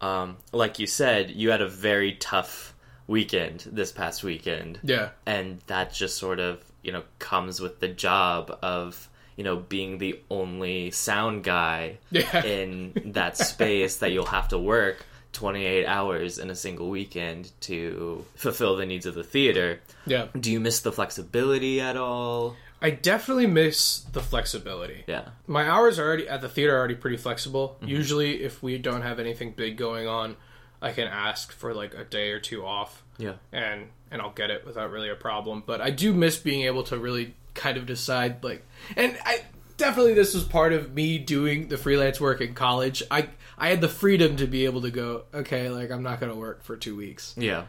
Um, 0.01 0.37
like 0.53 0.79
you 0.79 0.87
said, 0.87 1.31
you 1.31 1.51
had 1.51 1.63
a 1.63 1.69
very 1.69 2.15
tough 2.15 2.75
weekend 3.07 3.67
this 3.71 3.93
past 3.93 4.23
weekend 4.23 4.79
yeah, 4.83 5.11
and 5.27 5.61
that 5.67 5.93
just 5.93 6.17
sort 6.17 6.39
of 6.39 6.65
you 6.83 6.93
know 6.93 7.03
comes 7.19 7.61
with 7.61 7.81
the 7.81 7.89
job 7.89 8.57
of 8.63 9.09
you 9.43 9.49
know 9.49 9.57
being 9.57 9.99
the 9.99 10.21
only 10.31 10.93
sound 10.93 11.43
guy 11.43 11.99
Yeah. 12.13 12.45
in 12.45 12.93
that 13.17 13.37
space 13.37 13.97
that 13.97 14.13
you'll 14.13 14.27
have 14.27 14.47
to 14.49 14.59
work 14.59 15.05
28 15.33 15.85
hours 15.85 16.39
in 16.39 16.49
a 16.49 16.55
single 16.55 16.89
weekend 16.91 17.51
to 17.63 18.25
fulfill 18.37 18.77
the 18.77 18.87
needs 18.87 19.05
of 19.05 19.15
the 19.17 19.25
theater 19.25 19.81
yeah. 20.07 20.29
do 20.39 20.53
you 20.53 20.61
miss 20.61 20.79
the 20.81 20.93
flexibility 20.93 21.81
at 21.81 21.97
all 21.97 22.55
I 22.81 22.91
definitely 22.91 23.47
miss 23.49 24.01
the 24.13 24.21
flexibility. 24.21 25.03
yeah 25.09 25.31
My 25.49 25.69
hours 25.69 25.99
are 25.99 26.07
already 26.07 26.29
at 26.29 26.41
the 26.41 26.49
theater 26.49 26.75
are 26.77 26.79
already 26.79 26.97
pretty 26.97 27.17
flexible. 27.17 27.77
Mm-hmm. 27.77 27.87
Usually, 27.89 28.43
if 28.43 28.61
we 28.61 28.77
don't 28.79 29.03
have 29.03 29.21
anything 29.21 29.53
big 29.53 29.77
going 29.77 30.09
on, 30.09 30.35
I 30.81 30.91
can 30.93 31.07
ask 31.07 31.53
for 31.53 31.75
like 31.75 31.95
a 31.95 32.03
day 32.05 32.31
or 32.33 32.41
two 32.41 32.65
off. 32.67 33.05
yeah 33.19 33.35
and 33.53 33.87
and 34.11 34.21
I'll 34.21 34.33
get 34.33 34.51
it 34.51 34.67
without 34.67 34.91
really 34.91 35.09
a 35.11 35.15
problem. 35.15 35.63
But 35.65 35.81
I 35.81 35.91
do 35.91 36.13
miss 36.13 36.37
being 36.39 36.63
able 36.63 36.83
to 36.85 36.99
really 36.99 37.35
kind 37.55 37.77
of 37.77 37.87
decide 37.87 38.43
like 38.43 38.65
and 38.97 39.17
I 39.25 39.43
definitely 39.77 40.15
this 40.15 40.35
was 40.35 40.45
part 40.45 40.73
of 40.73 40.95
me 40.95 41.19
doing 41.19 41.69
the 41.69 41.77
freelance 41.77 42.21
work 42.21 42.41
in 42.41 42.55
college. 42.55 43.03
I 43.11 43.29
I 43.59 43.69
had 43.69 43.81
the 43.81 43.89
freedom 43.89 44.37
to 44.37 44.47
be 44.47 44.65
able 44.65 44.83
to 44.83 44.91
go, 44.91 45.25
okay, 45.33 45.69
like 45.69 45.91
I'm 45.91 46.03
not 46.03 46.21
going 46.21 46.33
to 46.33 46.39
work 46.39 46.63
for 46.65 46.77
2 46.77 46.97
weeks. 46.97 47.35
yeah 47.37 47.67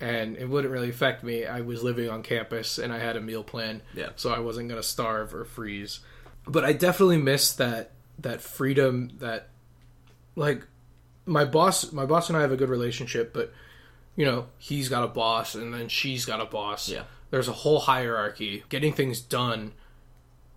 And 0.00 0.36
it 0.36 0.48
wouldn't 0.48 0.72
really 0.72 0.90
affect 0.90 1.22
me. 1.22 1.46
I 1.46 1.60
was 1.60 1.82
living 1.82 2.08
on 2.08 2.22
campus 2.22 2.78
and 2.78 2.92
I 2.92 2.98
had 2.98 3.16
a 3.16 3.20
meal 3.20 3.44
plan. 3.44 3.82
Yeah. 3.94 4.10
So 4.16 4.32
I 4.32 4.38
wasn't 4.38 4.68
going 4.68 4.80
to 4.80 4.86
starve 4.86 5.34
or 5.34 5.44
freeze. 5.44 6.00
But 6.46 6.64
I 6.64 6.72
definitely 6.72 7.18
missed 7.18 7.58
that 7.58 7.92
that 8.20 8.40
freedom 8.40 9.10
that 9.18 9.48
like 10.34 10.66
my 11.26 11.44
boss 11.44 11.92
my 11.92 12.06
boss 12.06 12.28
and 12.28 12.36
I 12.36 12.40
have 12.40 12.52
a 12.52 12.56
good 12.56 12.70
relationship, 12.70 13.32
but 13.32 13.52
you 14.16 14.24
know, 14.24 14.46
he's 14.58 14.88
got 14.88 15.04
a 15.04 15.08
boss 15.08 15.54
and 15.54 15.72
then 15.72 15.88
she's 15.88 16.24
got 16.24 16.40
a 16.40 16.46
boss. 16.46 16.88
Yeah. 16.88 17.04
There's 17.30 17.48
a 17.48 17.52
whole 17.52 17.80
hierarchy. 17.80 18.64
Getting 18.68 18.92
things 18.92 19.20
done 19.20 19.72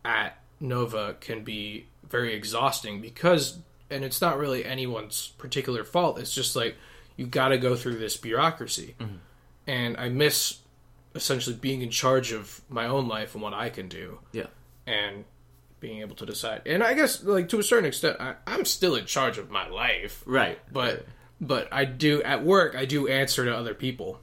at 0.06 0.38
Nova 0.60 1.16
can 1.20 1.44
be 1.44 1.88
very 2.08 2.34
exhausting 2.34 3.02
because 3.02 3.60
and 3.90 4.04
it's 4.06 4.22
not 4.22 4.38
really 4.38 4.64
anyone's 4.64 5.34
particular 5.38 5.84
fault. 5.84 6.18
It's 6.20 6.34
just 6.34 6.56
like 6.56 6.76
you 7.18 7.26
got 7.28 7.50
to 7.50 7.58
go 7.58 7.76
through 7.76 7.98
this 7.98 8.16
bureaucracy. 8.18 8.96
Mm-hmm. 9.00 9.16
And 9.68 9.98
I 9.98 10.08
miss 10.10 10.60
essentially 11.14 11.56
being 11.56 11.82
in 11.82 11.90
charge 11.90 12.32
of 12.32 12.62
my 12.70 12.86
own 12.88 13.08
life 13.08 13.34
and 13.34 13.44
what 13.44 13.54
I 13.54 13.70
can 13.70 13.90
do 13.90 14.20
Yeah. 14.32 14.48
and 14.88 15.26
being 15.82 16.00
able 16.00 16.16
to 16.16 16.26
decide. 16.26 16.62
And 16.66 16.82
I 16.84 16.94
guess 16.94 17.22
like 17.24 17.50
to 17.50 17.60
a 17.60 17.64
certain 17.64 17.86
extent 17.86 18.16
I, 18.20 18.36
I'm 18.48 18.64
still 18.66 18.96
in 18.96 19.06
charge 19.06 19.38
of 19.38 19.50
my 19.52 19.68
life 19.68 20.24
Right. 20.26 20.58
but 20.72 21.06
but 21.42 21.68
I 21.72 21.84
do 21.86 22.24
at 22.24 22.46
work 22.46 22.76
I 22.76 22.86
do 22.86 23.08
answer 23.10 23.44
to 23.46 23.54
other 23.56 23.74
people, 23.74 24.22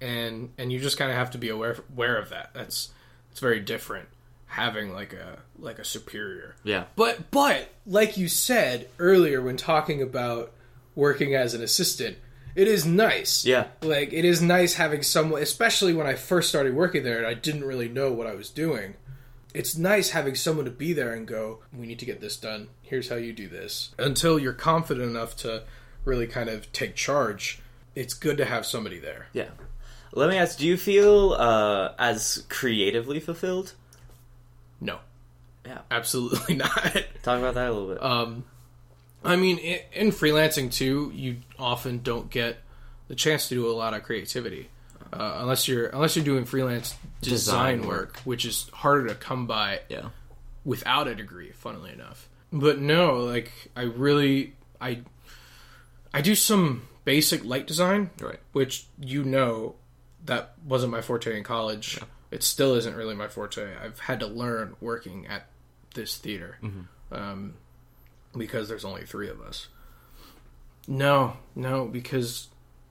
and 0.00 0.52
and 0.58 0.72
you 0.72 0.80
just 0.80 0.98
kind 0.98 1.10
of 1.10 1.16
have 1.16 1.30
to 1.32 1.38
be 1.38 1.48
aware 1.48 1.76
aware 1.92 2.16
of 2.16 2.28
that. 2.30 2.50
That's 2.54 2.90
it's 3.30 3.40
very 3.40 3.60
different 3.60 4.08
having 4.46 4.92
like 4.92 5.12
a 5.12 5.38
like 5.58 5.78
a 5.78 5.84
superior. 5.84 6.56
Yeah. 6.64 6.84
But 6.96 7.30
but 7.30 7.68
like 7.86 8.16
you 8.16 8.28
said 8.28 8.88
earlier 8.98 9.42
when 9.42 9.56
talking 9.56 10.02
about 10.02 10.52
working 10.94 11.34
as 11.34 11.54
an 11.54 11.62
assistant, 11.62 12.16
it 12.54 12.68
is 12.68 12.86
nice. 12.86 13.44
Yeah. 13.44 13.66
Like 13.82 14.12
it 14.12 14.24
is 14.24 14.40
nice 14.40 14.74
having 14.74 15.02
someone, 15.02 15.42
especially 15.42 15.92
when 15.92 16.06
I 16.06 16.14
first 16.14 16.48
started 16.48 16.74
working 16.74 17.04
there 17.04 17.18
and 17.18 17.26
I 17.26 17.34
didn't 17.34 17.64
really 17.64 17.88
know 17.88 18.12
what 18.12 18.26
I 18.26 18.34
was 18.34 18.50
doing. 18.50 18.94
It's 19.54 19.76
nice 19.76 20.10
having 20.10 20.34
someone 20.34 20.66
to 20.66 20.70
be 20.70 20.92
there 20.92 21.12
and 21.12 21.26
go, 21.26 21.60
"We 21.72 21.86
need 21.86 21.98
to 22.00 22.04
get 22.04 22.20
this 22.20 22.36
done. 22.36 22.68
Here's 22.82 23.08
how 23.08 23.16
you 23.16 23.32
do 23.32 23.48
this." 23.48 23.90
Until 23.98 24.38
you're 24.38 24.52
confident 24.52 25.08
enough 25.08 25.34
to 25.36 25.62
really 26.04 26.26
kind 26.26 26.50
of 26.50 26.70
take 26.72 26.94
charge, 26.94 27.60
it's 27.94 28.12
good 28.12 28.36
to 28.36 28.44
have 28.44 28.66
somebody 28.66 28.98
there. 28.98 29.28
Yeah. 29.32 29.48
Let 30.12 30.30
me 30.30 30.36
ask, 30.36 30.58
do 30.58 30.66
you 30.66 30.76
feel 30.76 31.32
uh, 31.32 31.92
as 31.98 32.44
creatively 32.48 33.20
fulfilled? 33.20 33.74
No, 34.80 34.98
Yeah. 35.66 35.80
absolutely 35.90 36.54
not. 36.56 36.74
Talk 37.22 37.38
about 37.38 37.54
that 37.54 37.68
a 37.68 37.72
little 37.72 37.88
bit. 37.88 38.02
Um, 38.02 38.44
I 39.24 39.36
mean, 39.36 39.58
in, 39.58 39.80
in 39.92 40.08
freelancing 40.10 40.72
too, 40.72 41.10
you 41.14 41.38
often 41.58 42.00
don't 42.02 42.30
get 42.30 42.58
the 43.08 43.14
chance 43.14 43.48
to 43.48 43.54
do 43.54 43.68
a 43.68 43.72
lot 43.72 43.94
of 43.94 44.02
creativity 44.04 44.68
uh, 45.12 45.38
unless 45.40 45.66
you're 45.68 45.86
unless 45.88 46.16
you're 46.16 46.24
doing 46.24 46.44
freelance 46.44 46.94
design, 47.20 47.78
Design 47.78 47.88
work, 47.88 48.18
which 48.24 48.44
is 48.44 48.68
harder 48.72 49.08
to 49.08 49.14
come 49.14 49.46
by 49.46 49.80
yeah. 49.88 50.08
without 50.64 51.06
a 51.08 51.14
degree. 51.14 51.52
Funnily 51.52 51.92
enough, 51.92 52.28
but 52.52 52.80
no, 52.80 53.18
like 53.20 53.52
I 53.76 53.82
really 53.82 54.54
I 54.80 55.00
I 56.12 56.20
do 56.22 56.34
some 56.34 56.88
basic 57.04 57.44
light 57.44 57.66
design, 57.68 58.10
Right. 58.20 58.40
which 58.52 58.86
you 59.00 59.22
know 59.24 59.76
that 60.26 60.54
wasn't 60.64 60.92
my 60.92 61.00
forte 61.00 61.36
in 61.36 61.42
college. 61.42 62.00
It 62.30 62.42
still 62.42 62.74
isn't 62.74 62.94
really 62.94 63.14
my 63.14 63.28
forte. 63.28 63.76
I've 63.76 64.00
had 64.00 64.20
to 64.20 64.26
learn 64.26 64.76
working 64.80 65.26
at 65.26 65.46
this 65.94 66.16
theater 66.16 66.58
mm-hmm. 66.62 67.14
um, 67.14 67.54
because 68.36 68.68
there's 68.68 68.84
only 68.84 69.04
three 69.04 69.28
of 69.28 69.40
us. 69.40 69.68
No, 70.88 71.36
no, 71.54 71.86
because 71.86 72.48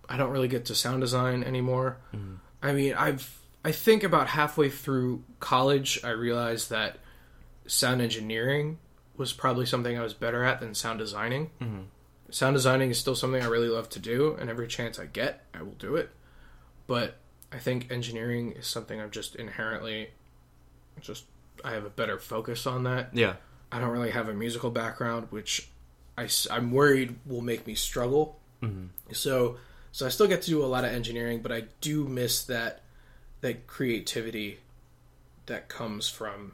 I 0.10 0.17
don't 0.17 0.32
really 0.32 0.48
get 0.48 0.65
to 0.65 0.76
sound 0.76 1.02
design 1.02 1.43
anymore. 1.43 1.98
Mm-hmm. 2.13 2.36
I 2.62 2.74
mean, 2.74 2.93
I've 2.93 3.39
I 3.63 3.71
think 3.71 4.04
about 4.04 4.28
halfway 4.28 4.69
through 4.69 5.24
college, 5.39 6.00
I 6.04 6.10
realized 6.10 6.69
that 6.69 6.98
sound 7.67 8.02
engineering 8.02 8.78
was 9.17 9.34
probably 9.34 9.65
something 9.65 9.98
I 9.98 10.04
was 10.04 10.13
better 10.13 10.43
at 10.43 10.60
than 10.60 10.76
sound 10.76 11.00
designing. 11.00 11.50
Mm-hmm. 11.60 11.82
Sound 12.30 12.56
designing 12.56 12.91
is 12.91 13.00
still 13.00 13.15
something 13.15 13.41
I 13.41 13.48
really 13.48 13.69
love 13.69 13.89
to 13.89 14.00
do, 14.00 14.36
and 14.39 14.50
every 14.50 14.67
chance 14.67 15.00
I 15.00 15.06
get, 15.06 15.45
I 15.54 15.63
will 15.63 15.71
do 15.74 15.95
it. 15.95 16.10
But 16.88 17.17
I 17.56 17.60
think 17.60 17.89
engineering 17.89 18.52
is 18.52 18.68
something 18.68 19.00
I'm 19.00 19.12
just 19.12 19.36
inherently 19.36 20.10
just 21.00 21.24
I 21.63 21.72
have 21.72 21.86
a 21.86 21.89
better 21.89 22.20
focus 22.20 22.68
on 22.68 22.84
that. 22.84 23.12
Yeah. 23.13 23.36
I 23.72 23.80
don't 23.80 23.89
really 23.89 24.12
have 24.12 24.28
a 24.28 24.34
musical 24.34 24.72
background, 24.72 25.28
which 25.30 25.70
I, 26.18 26.28
am 26.50 26.72
worried 26.72 27.15
will 27.26 27.41
make 27.41 27.65
me 27.65 27.74
struggle. 27.74 28.39
Mm-hmm. 28.62 28.88
So, 29.13 29.58
so 29.91 30.06
I 30.06 30.10
still 30.10 30.28
get 30.28 30.41
to 30.44 30.50
do 30.50 30.63
a 30.63 30.68
lot 30.68 30.84
of 30.84 30.91
engineering, 30.91 31.41
but 31.41 31.52
I 31.52 31.63
do 31.82 32.06
miss 32.06 32.44
that 32.44 32.82
that 33.41 33.68
creativity 33.68 34.60
that 35.46 35.70
comes 35.70 36.10
from 36.10 36.54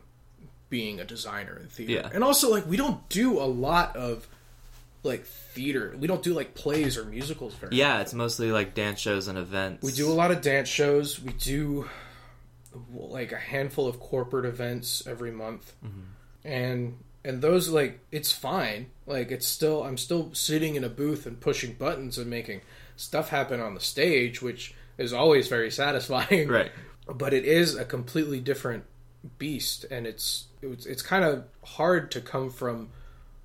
being 0.69 0.99
a 0.99 1.05
designer 1.05 1.57
in 1.61 1.67
theater. 1.67 1.93
Yeah. 1.93 2.09
And 2.13 2.23
also, 2.23 2.49
like, 2.49 2.67
we 2.67 2.77
don't 2.77 3.07
do 3.09 3.39
a 3.39 3.45
lot 3.45 3.95
of 3.95 4.27
like 5.03 5.25
theater. 5.25 5.95
We 5.97 6.07
don't 6.07 6.21
do 6.21 6.33
like 6.33 6.53
plays 6.53 6.97
or 6.97 7.05
musicals 7.05 7.55
very. 7.55 7.75
Yeah, 7.75 8.01
it's 8.01 8.13
mostly 8.13 8.51
like 8.51 8.73
dance 8.73 8.99
shows 8.99 9.27
and 9.27 9.37
events. 9.37 9.83
We 9.83 9.91
do 9.91 10.09
a 10.09 10.13
lot 10.13 10.31
of 10.31 10.41
dance 10.41 10.69
shows. 10.69 11.21
We 11.21 11.33
do 11.33 11.89
like 12.93 13.31
a 13.31 13.37
handful 13.37 13.87
of 13.87 13.99
corporate 13.99 14.45
events 14.45 15.05
every 15.07 15.31
month, 15.31 15.73
mm-hmm. 15.83 16.47
and 16.47 16.97
and 17.23 17.41
those 17.41 17.69
like 17.69 17.99
it's 18.11 18.31
fine. 18.31 18.87
Like 19.05 19.31
it's 19.31 19.47
still 19.47 19.83
I'm 19.83 19.97
still 19.97 20.33
sitting 20.33 20.75
in 20.75 20.83
a 20.83 20.89
booth 20.89 21.25
and 21.25 21.39
pushing 21.39 21.73
buttons 21.73 22.17
and 22.17 22.29
making 22.29 22.61
stuff 22.95 23.29
happen 23.29 23.59
on 23.59 23.73
the 23.73 23.79
stage, 23.79 24.41
which 24.41 24.73
is 24.97 25.13
always 25.13 25.47
very 25.47 25.71
satisfying. 25.71 26.47
Right. 26.47 26.71
But 27.07 27.33
it 27.33 27.45
is 27.45 27.75
a 27.75 27.83
completely 27.83 28.39
different 28.39 28.85
beast, 29.37 29.85
and 29.89 30.05
it's 30.05 30.45
it's 30.61 30.85
it's 30.85 31.01
kind 31.01 31.25
of 31.25 31.45
hard 31.63 32.11
to 32.11 32.21
come 32.21 32.49
from 32.49 32.89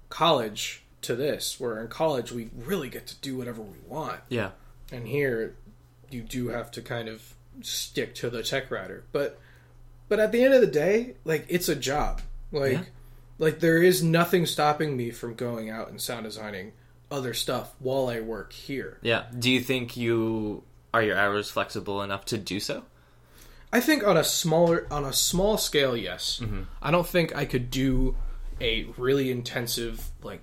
college 0.09 0.85
to 1.07 1.17
this. 1.17 1.59
Where 1.59 1.81
in 1.81 1.89
college 1.89 2.31
we 2.33 2.51
really 2.57 2.89
get 2.89 3.07
to 3.09 3.17
do 3.17 3.37
whatever 3.37 3.63
we 3.63 3.79
want 3.89 4.21
Yeah. 4.29 4.51
and 4.93 5.07
here 5.07 5.57
you 6.11 6.23
do 6.23 6.49
have 6.49 6.71
to 6.73 6.83
kind 6.83 7.09
of 7.09 7.35
stick 7.63 8.15
to 8.17 8.31
the 8.31 8.43
tech 8.43 8.71
router 8.71 9.03
but 9.13 9.41
but 10.09 10.21
at 10.21 10.31
the 10.31 10.45
end 10.45 10.55
of 10.55 10.61
the 10.61 10.67
day 10.67 11.15
like 11.25 11.45
it's 11.49 11.69
a 11.69 11.75
job 11.75 12.21
like 12.53 12.73
Yeah. 12.75 12.83
like 13.39 13.59
there 13.61 13.83
is 13.83 14.03
nothing 14.05 14.47
stopping 14.47 14.97
me 14.97 15.11
from 15.11 15.35
going 15.35 15.69
out 15.71 15.89
and 15.89 16.01
sound 16.01 16.25
designing 16.25 16.73
other 17.11 17.33
stuff 17.35 17.75
while 17.81 18.09
i 18.09 18.21
work 18.21 18.53
here 18.53 18.99
Yeah. 19.03 19.25
Do 19.37 19.51
you 19.51 19.61
think 19.61 19.97
you 19.97 20.63
are 20.95 21.03
your 21.03 21.17
hours 21.17 21.51
flexible 21.51 22.03
enough 22.03 22.25
to 22.27 22.39
do 22.39 22.61
so? 22.61 22.85
i 23.73 23.81
think 23.81 24.07
on 24.07 24.17
a 24.17 24.25
smaller 24.25 24.87
on 24.91 25.05
a 25.05 25.13
small 25.13 25.59
scale 25.59 25.97
yes 25.97 26.41
mm-hmm. 26.43 26.63
i 26.83 26.91
don't 26.91 27.07
think 27.07 27.35
i 27.35 27.45
could 27.45 27.71
do 27.71 28.15
a 28.61 28.85
really 28.97 29.31
intensive 29.31 30.11
like 30.23 30.41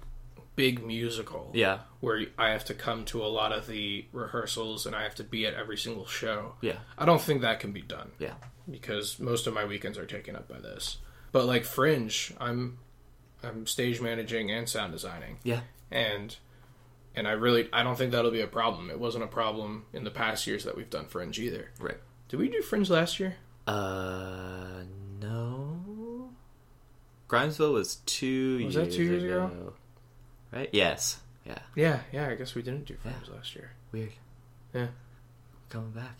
big 0.55 0.85
musical 0.85 1.49
Yeah. 1.53 1.79
where 1.99 2.25
I 2.37 2.49
have 2.49 2.65
to 2.65 2.73
come 2.73 3.05
to 3.05 3.23
a 3.23 3.27
lot 3.27 3.51
of 3.51 3.67
the 3.67 4.05
rehearsals 4.11 4.85
and 4.85 4.95
I 4.95 5.03
have 5.03 5.15
to 5.15 5.23
be 5.23 5.45
at 5.47 5.53
every 5.55 5.77
single 5.77 6.05
show. 6.05 6.55
Yeah. 6.61 6.77
I 6.97 7.05
don't 7.05 7.21
think 7.21 7.41
that 7.41 7.59
can 7.59 7.71
be 7.71 7.81
done 7.81 8.11
Yeah. 8.19 8.35
because 8.69 9.19
most 9.19 9.47
of 9.47 9.53
my 9.53 9.65
weekends 9.65 9.97
are 9.97 10.05
taken 10.05 10.35
up 10.35 10.47
by 10.47 10.59
this. 10.59 10.97
But 11.31 11.45
like 11.45 11.65
Fringe, 11.65 12.33
I'm 12.39 12.77
I'm 13.41 13.65
stage 13.67 13.99
managing 13.99 14.51
and 14.51 14.69
sound 14.69 14.93
designing. 14.93 15.39
Yeah. 15.43 15.61
And 15.91 16.35
and 17.15 17.27
I 17.27 17.31
really 17.31 17.67
I 17.73 17.83
don't 17.83 17.97
think 17.97 18.11
that'll 18.11 18.31
be 18.31 18.41
a 18.41 18.47
problem. 18.47 18.89
It 18.91 18.99
wasn't 18.99 19.23
a 19.23 19.27
problem 19.27 19.85
in 19.93 20.03
the 20.03 20.11
past 20.11 20.45
years 20.47 20.63
that 20.65 20.77
we've 20.77 20.89
done 20.89 21.05
Fringe 21.07 21.39
either. 21.39 21.71
Right. 21.79 21.97
Did 22.29 22.39
we 22.39 22.47
do 22.49 22.61
Fringe 22.61 22.89
last 22.89 23.19
year? 23.19 23.35
Uh, 23.65 24.83
no. 25.19 26.29
Grimesville 27.27 27.73
was 27.73 27.95
two 28.05 28.63
Was 28.65 28.75
years 28.75 28.75
that 28.75 28.93
two 28.93 29.03
years 29.03 29.23
ago? 29.23 29.73
Right? 30.53 30.69
Yes. 30.71 31.19
Yeah. 31.45 31.57
Yeah, 31.75 31.99
yeah, 32.11 32.29
I 32.29 32.35
guess 32.35 32.55
we 32.55 32.61
didn't 32.61 32.85
do 32.85 32.95
Fringe 33.01 33.15
last 33.35 33.55
year. 33.55 33.71
Weird. 33.91 34.11
Yeah. 34.73 34.87
Coming 35.69 35.91
back. 35.91 36.17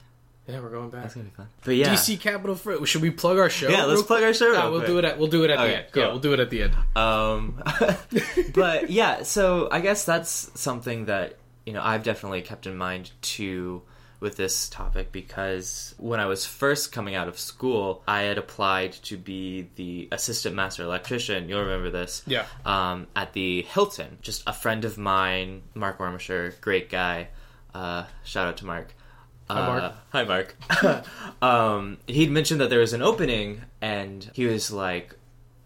Yeah, 0.47 0.59
we're 0.59 0.71
going 0.71 0.89
back. 0.89 1.03
That's 1.03 1.13
gonna 1.15 1.25
be 1.29 1.31
fun. 1.35 1.47
But 1.63 1.75
yeah. 1.75 1.93
DC 1.93 2.19
Capital 2.19 2.55
Fringe. 2.55 2.85
Should 2.87 3.01
we 3.01 3.11
plug 3.11 3.37
our 3.37 3.49
show? 3.49 3.69
Yeah, 3.69 3.85
let's 3.85 3.99
real 3.99 4.07
plug 4.07 4.23
our 4.23 4.33
show. 4.33 4.51
Yeah, 4.51 4.63
real 4.63 4.71
we'll 4.71 4.79
quick. 4.81 4.87
do 4.87 4.97
it 4.97 5.05
at 5.05 5.17
we'll 5.17 5.27
do 5.29 5.43
it 5.45 5.49
at 5.51 5.59
Okay, 5.59 5.67
the 5.69 5.77
end. 5.77 5.85
cool. 5.93 6.03
Yeah, 6.03 6.09
we'll 6.09 6.19
do 6.19 6.33
it 6.33 6.39
at 6.41 6.49
the 6.49 6.63
end. 6.63 6.75
Um, 6.97 7.63
but 8.53 8.89
yeah, 8.89 9.23
so 9.23 9.69
I 9.71 9.79
guess 9.79 10.03
that's 10.03 10.51
something 10.59 11.05
that 11.05 11.37
you 11.65 11.71
know 11.71 11.81
I've 11.81 12.03
definitely 12.03 12.41
kept 12.41 12.67
in 12.67 12.75
mind 12.75 13.11
too 13.21 13.83
with 14.23 14.37
this 14.37 14.69
topic 14.69 15.11
because 15.11 15.93
when 15.97 16.19
I 16.19 16.25
was 16.25 16.45
first 16.45 16.91
coming 16.93 17.13
out 17.13 17.27
of 17.27 17.37
school, 17.37 18.01
I 18.07 18.21
had 18.21 18.37
applied 18.37 18.93
to 19.03 19.17
be 19.17 19.69
the 19.75 20.07
assistant 20.11 20.55
master 20.55 20.81
electrician. 20.81 21.49
You'll 21.49 21.61
remember 21.61 21.91
this. 21.91 22.23
Yeah. 22.25 22.45
Um, 22.65 23.07
at 23.15 23.33
the 23.33 23.63
Hilton, 23.63 24.17
just 24.21 24.41
a 24.47 24.53
friend 24.53 24.85
of 24.85 24.97
mine, 24.97 25.61
Mark 25.75 25.99
Warmisher, 25.99 26.59
great 26.61 26.89
guy. 26.89 27.27
Uh, 27.75 28.05
shout 28.23 28.47
out 28.47 28.57
to 28.57 28.65
Mark. 28.65 28.95
Hi, 29.49 29.67
Mark. 29.67 29.83
Uh, 29.83 29.91
hi, 30.11 30.23
Mark. 30.23 31.03
um, 31.41 31.97
he'd 32.07 32.31
mentioned 32.31 32.61
that 32.61 32.69
there 32.69 32.79
was 32.79 32.93
an 32.93 33.01
opening, 33.01 33.61
and 33.81 34.31
he 34.33 34.45
was 34.45 34.71
like, 34.71 35.15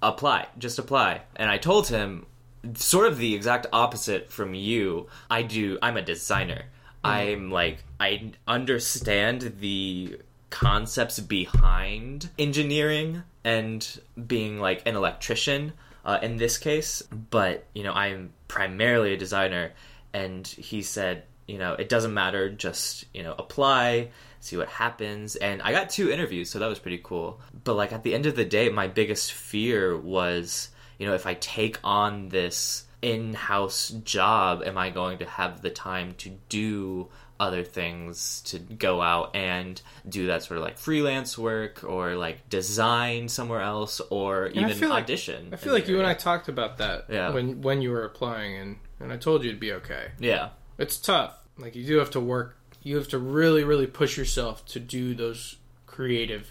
apply, 0.02 0.48
just 0.58 0.80
apply. 0.80 1.22
And 1.36 1.50
I 1.50 1.60
told 1.60 1.88
him 1.90 2.26
sort 2.74 3.08
of 3.08 3.20
the 3.20 3.36
exact 3.36 3.68
opposite 3.72 4.32
from 4.32 4.56
you. 4.56 5.08
I 5.30 5.44
do, 5.44 5.78
I'm 5.82 5.96
a 5.96 6.02
designer. 6.02 6.64
I'm 7.08 7.52
like, 7.52 7.84
I 8.00 8.32
understand 8.48 9.56
the 9.60 10.20
concepts 10.50 11.20
behind 11.20 12.30
engineering 12.40 13.24
and 13.44 14.00
being 14.28 14.60
like 14.60 14.88
an 14.88 14.96
electrician 14.96 15.74
uh, 16.06 16.20
in 16.22 16.38
this 16.38 16.58
case. 16.58 17.02
But 17.04 17.66
you 17.74 17.84
know, 17.84 17.94
I'm 17.94 18.34
primarily 18.48 19.14
a 19.14 19.18
designer, 19.18 19.74
and 20.14 20.48
he 20.48 20.82
said, 20.82 21.24
you 21.48 21.58
know, 21.58 21.74
it 21.74 21.90
doesn't 21.90 22.14
matter. 22.14 22.50
Just 22.50 23.06
you 23.14 23.24
know, 23.24 23.36
apply, 23.38 24.10
see 24.40 24.58
what 24.58 24.70
happens. 24.70 25.36
And 25.36 25.62
I 25.62 25.72
got 25.72 25.90
two 25.90 26.10
interviews, 26.10 26.50
so 26.50 26.60
that 26.60 26.68
was 26.68 26.80
pretty 26.80 27.02
cool. 27.04 27.40
But 27.64 27.76
like 27.76 27.94
at 27.94 28.04
the 28.04 28.14
end 28.14 28.26
of 28.26 28.36
the 28.36 28.46
day, 28.46 28.70
my 28.70 28.88
biggest 28.88 29.34
fear 29.34 29.96
was, 29.98 30.70
you 30.98 31.06
know, 31.06 31.14
if 31.14 31.26
I 31.26 31.36
take 31.36 31.80
on 31.84 32.30
this 32.30 32.87
in-house 33.02 33.90
job, 34.04 34.64
am 34.66 34.78
I 34.78 34.90
going 34.90 35.20
to 35.20 35.26
have 35.26 35.62
the 35.62 35.70
time 35.70 36.16
to 36.20 36.32
do 36.50 37.08
other 37.40 37.64
things 37.64 38.42
to 38.42 38.58
go 38.58 39.00
out 39.00 39.36
and 39.36 39.80
do 40.10 40.26
that 40.28 40.42
sort 40.42 40.58
of 40.58 40.64
like 40.64 40.80
freelance 40.80 41.38
work 41.38 41.84
or 41.84 42.16
like 42.16 42.50
design 42.50 43.30
somewhere 43.30 43.62
else 43.62 44.02
or 44.10 44.46
And 44.46 44.60
I 44.60 44.62
even 44.70 44.78
feel 44.78 44.90
like- 44.90 45.04
audition. 45.04 45.50
I 45.54 45.58
feel 45.58 45.72
like 45.74 45.88
you 45.88 46.00
and 46.00 46.08
I 46.08 46.16
talked 46.16 46.48
about 46.50 46.80
that 46.80 47.06
Yeah. 47.10 47.30
when 47.30 47.62
when 47.62 47.82
you 47.84 47.92
were 47.92 48.04
applying, 48.06 48.56
and 48.58 48.76
and 49.00 49.14
I 49.14 49.18
told 49.18 49.44
you 49.44 49.50
it'd 49.52 49.60
be 49.60 49.74
okay. 49.74 50.12
Yeah. 50.20 50.50
It's 50.80 50.98
tough. 50.98 51.38
Like 51.60 51.76
you 51.76 51.86
do 51.86 51.98
have 51.98 52.10
to 52.12 52.20
work. 52.20 52.58
You 52.82 52.96
have 52.98 53.08
to 53.10 53.20
really, 53.20 53.64
really 53.64 53.86
push 53.88 54.18
yourself 54.18 54.66
to 54.68 54.80
do 54.80 55.14
those 55.14 55.58
creative 55.86 56.50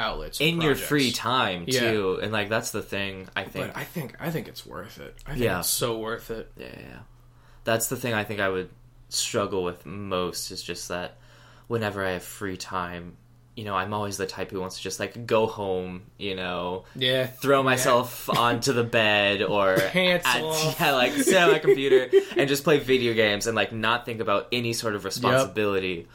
outlets 0.00 0.40
In 0.40 0.60
your 0.60 0.74
free 0.74 1.12
time 1.12 1.64
Yeah. 1.66 1.92
too. 1.92 2.18
And 2.22 2.32
like 2.32 2.48
that's 2.48 2.70
the 2.70 2.82
thing 2.82 3.28
I 3.36 3.44
think 3.44 3.68
But 3.68 3.76
I 3.76 3.84
think 3.84 4.16
I 4.20 4.30
think 4.30 4.48
it's 4.48 4.66
worth 4.66 4.98
it. 4.98 5.14
I 5.26 5.32
think 5.32 5.44
Yeah. 5.44 5.60
it's 5.60 5.68
so 5.70 5.98
worth 5.98 6.30
it. 6.30 6.50
Yeah, 6.56 6.66
yeah, 6.72 6.80
yeah. 6.80 6.98
That's 7.64 7.88
the 7.88 7.96
thing 7.96 8.14
I 8.14 8.24
think 8.24 8.40
I 8.40 8.48
would 8.48 8.70
struggle 9.10 9.62
with 9.64 9.84
most 9.86 10.50
is 10.50 10.62
just 10.62 10.88
that 10.88 11.18
whenever 11.66 12.04
I 12.04 12.12
have 12.12 12.22
free 12.24 12.56
time, 12.56 13.16
you 13.56 13.64
know, 13.64 13.74
I'm 13.74 13.92
always 13.92 14.16
the 14.16 14.26
type 14.26 14.50
who 14.52 14.60
wants 14.60 14.76
to 14.78 14.82
just 14.82 14.98
like 15.00 15.26
go 15.26 15.46
home, 15.46 16.02
you 16.16 16.34
know, 16.34 16.84
Yeah, 16.94 17.26
throw 17.26 17.62
myself 17.62 18.30
onto 18.38 18.72
the 18.72 18.84
bed 18.84 19.42
or 19.42 19.76
Pants 19.78 20.26
at, 20.26 20.42
off. 20.42 20.76
yeah, 20.80 20.92
like 20.92 21.12
sit 21.12 21.36
on 21.36 21.50
my 21.52 21.58
computer 21.58 22.08
and 22.36 22.48
just 22.48 22.64
play 22.64 22.78
video 22.78 23.12
games 23.12 23.46
and 23.46 23.54
like 23.56 23.72
not 23.72 24.06
think 24.06 24.20
about 24.20 24.46
any 24.52 24.72
sort 24.72 24.94
of 24.94 25.04
responsibility. 25.04 26.06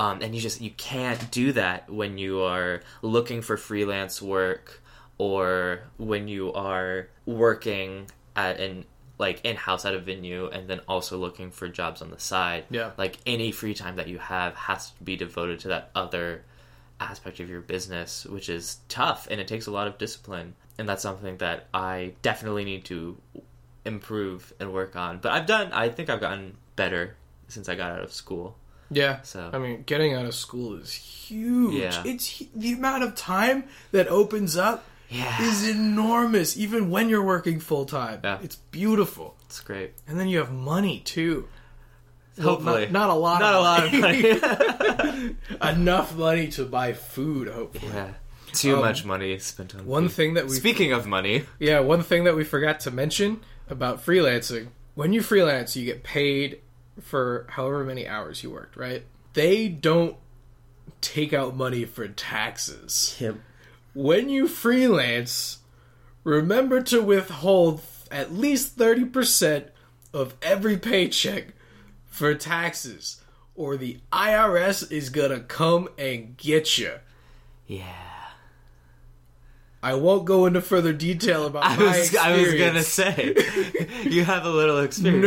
Um, 0.00 0.22
and 0.22 0.34
you 0.34 0.40
just 0.40 0.62
you 0.62 0.70
can't 0.70 1.30
do 1.30 1.52
that 1.52 1.90
when 1.90 2.16
you 2.16 2.40
are 2.40 2.80
looking 3.02 3.42
for 3.42 3.58
freelance 3.58 4.22
work 4.22 4.82
or 5.18 5.82
when 5.98 6.26
you 6.26 6.54
are 6.54 7.08
working 7.26 8.06
at 8.34 8.58
an 8.60 8.86
like 9.18 9.44
in 9.44 9.56
house 9.56 9.84
at 9.84 9.92
a 9.92 9.98
venue 9.98 10.46
and 10.46 10.70
then 10.70 10.80
also 10.88 11.18
looking 11.18 11.50
for 11.50 11.68
jobs 11.68 12.00
on 12.00 12.10
the 12.10 12.18
side. 12.18 12.64
Yeah. 12.70 12.92
Like 12.96 13.18
any 13.26 13.52
free 13.52 13.74
time 13.74 13.96
that 13.96 14.08
you 14.08 14.16
have 14.16 14.54
has 14.54 14.90
to 14.92 15.04
be 15.04 15.16
devoted 15.16 15.60
to 15.60 15.68
that 15.68 15.90
other 15.94 16.44
aspect 16.98 17.38
of 17.38 17.50
your 17.50 17.60
business, 17.60 18.24
which 18.24 18.48
is 18.48 18.78
tough 18.88 19.28
and 19.30 19.38
it 19.38 19.48
takes 19.48 19.66
a 19.66 19.70
lot 19.70 19.86
of 19.86 19.98
discipline. 19.98 20.54
And 20.78 20.88
that's 20.88 21.02
something 21.02 21.36
that 21.36 21.66
I 21.74 22.14
definitely 22.22 22.64
need 22.64 22.86
to 22.86 23.18
improve 23.84 24.54
and 24.58 24.72
work 24.72 24.96
on. 24.96 25.18
But 25.18 25.32
I've 25.32 25.44
done, 25.44 25.70
I 25.74 25.90
think 25.90 26.08
I've 26.08 26.22
gotten 26.22 26.56
better 26.74 27.16
since 27.48 27.68
I 27.68 27.74
got 27.74 27.92
out 27.92 28.02
of 28.02 28.14
school. 28.14 28.56
Yeah. 28.90 29.22
So- 29.22 29.50
I 29.52 29.58
mean, 29.58 29.82
getting 29.86 30.14
out 30.14 30.26
of 30.26 30.34
school 30.34 30.74
is 30.76 30.92
huge. 30.92 31.74
Yeah. 31.74 32.02
It's 32.04 32.42
the 32.54 32.72
amount 32.72 33.04
of 33.04 33.14
time 33.14 33.64
that 33.92 34.08
opens 34.08 34.56
up 34.56 34.84
Yeah. 35.08 35.42
is 35.42 35.68
enormous. 35.68 36.56
Even 36.56 36.90
when 36.90 37.08
you're 37.08 37.24
working 37.24 37.60
full 37.60 37.84
time, 37.84 38.20
Yeah. 38.24 38.38
it's 38.42 38.56
beautiful. 38.56 39.36
It's 39.46 39.60
great. 39.60 39.92
And 40.06 40.18
then 40.18 40.28
you 40.28 40.38
have 40.38 40.52
money 40.52 41.00
too. 41.04 41.48
Well, 42.38 42.48
Hopefully. 42.56 42.82
not, 42.86 42.92
not 42.92 43.10
a 43.10 43.14
lot. 43.14 43.40
Not 43.40 43.54
a 43.54 43.60
lot 43.60 43.84
of 43.84 43.92
money. 43.92 45.36
Enough 45.62 46.16
money 46.16 46.48
to 46.48 46.64
buy 46.64 46.92
food. 46.94 47.48
Hopefully. 47.48 47.92
yeah. 47.92 48.12
Too 48.52 48.74
Um, 48.76 48.80
much 48.80 49.04
money 49.04 49.38
spent 49.38 49.74
on 49.74 49.86
One 49.86 50.08
food. 50.08 50.14
thing 50.16 50.34
that 50.34 50.46
we 50.46 50.56
Speaking 50.56 50.92
of 50.92 51.06
money, 51.06 51.44
Yeah, 51.58 51.80
one 51.80 52.02
thing 52.02 52.24
that 52.24 52.34
we 52.36 52.42
forgot 52.44 52.80
to 52.80 52.90
mention 52.90 53.40
about 53.68 54.04
freelancing 54.04 54.68
when 54.94 55.12
you 55.12 55.22
freelance, 55.22 55.76
you 55.76 55.84
get 55.84 56.02
paid 56.02 56.60
for 57.00 57.46
however 57.50 57.84
many 57.84 58.06
hours 58.06 58.42
you 58.42 58.50
worked, 58.50 58.76
right? 58.76 59.04
They 59.32 59.68
don't 59.68 60.16
take 61.00 61.32
out 61.32 61.56
money 61.56 61.84
for 61.84 62.08
taxes. 62.08 63.16
Yep. 63.20 63.36
When 63.94 64.28
you 64.28 64.48
freelance, 64.48 65.58
remember 66.24 66.80
to 66.82 67.02
withhold 67.02 67.82
at 68.10 68.32
least 68.32 68.76
30% 68.78 69.68
of 70.12 70.34
every 70.42 70.76
paycheck 70.76 71.54
for 72.06 72.34
taxes, 72.34 73.22
or 73.54 73.76
the 73.76 73.98
IRS 74.12 74.90
is 74.90 75.10
gonna 75.10 75.40
come 75.40 75.88
and 75.96 76.36
get 76.36 76.78
you. 76.78 76.94
yeah. 77.66 78.09
I 79.82 79.94
won't 79.94 80.26
go 80.26 80.44
into 80.46 80.60
further 80.60 80.92
detail 80.92 81.46
about 81.46 81.64
I 81.64 81.76
my 81.76 81.98
was 81.98 82.14
I 82.16 82.36
was 82.36 82.54
gonna 82.54 82.82
say 82.82 83.34
you 84.04 84.24
have 84.24 84.44
a 84.44 84.50
little 84.50 84.80
experience. 84.80 85.24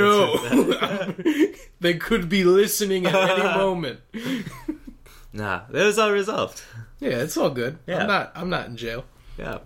with 0.68 0.80
that. 0.80 1.26
No, 1.26 1.54
they 1.80 1.96
could 1.96 2.30
be 2.30 2.44
listening 2.44 3.06
at 3.08 3.16
any 3.16 3.44
moment. 3.58 4.00
Nah, 5.32 5.62
it 5.74 5.84
was 5.84 5.98
all 5.98 6.12
resolved. 6.12 6.62
Yeah, 7.00 7.22
it's 7.24 7.36
all 7.38 7.50
good. 7.50 7.80
Yeah. 7.88 8.02
I'm 8.02 8.08
not. 8.08 8.32
I'm 8.36 8.50
not 8.50 8.68
in 8.68 8.78
jail. 8.78 9.06
Yeah. 9.38 9.60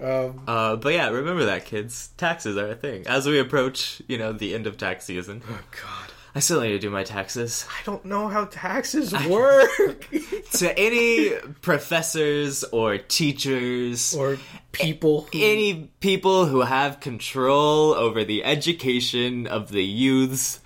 Um, 0.00 0.42
Uh, 0.46 0.76
but 0.76 0.92
yeah, 0.94 1.08
remember 1.08 1.44
that, 1.46 1.64
kids. 1.64 2.10
Taxes 2.16 2.56
are 2.56 2.68
a 2.70 2.74
thing. 2.74 3.06
As 3.06 3.26
we 3.26 3.38
approach, 3.38 4.02
you 4.08 4.18
know, 4.18 4.32
the 4.32 4.54
end 4.54 4.66
of 4.66 4.76
tax 4.76 5.04
season, 5.04 5.42
oh 5.48 5.60
God, 5.70 6.07
I 6.34 6.40
still 6.40 6.60
need 6.60 6.70
to 6.70 6.78
do 6.78 6.90
my 6.90 7.04
taxes. 7.04 7.66
I 7.68 7.84
don't 7.84 8.04
know 8.04 8.28
how 8.28 8.44
taxes 8.44 9.12
work. 9.26 10.08
to 10.52 10.78
any 10.78 11.30
professors 11.62 12.64
or 12.64 12.98
teachers 12.98 14.14
or 14.14 14.38
people. 14.72 15.22
Who, 15.32 15.38
any 15.42 15.90
people 16.00 16.46
who 16.46 16.60
have 16.60 17.00
control 17.00 17.94
over 17.94 18.24
the 18.24 18.44
education 18.44 19.46
of 19.46 19.70
the 19.70 19.84
youths 19.84 20.60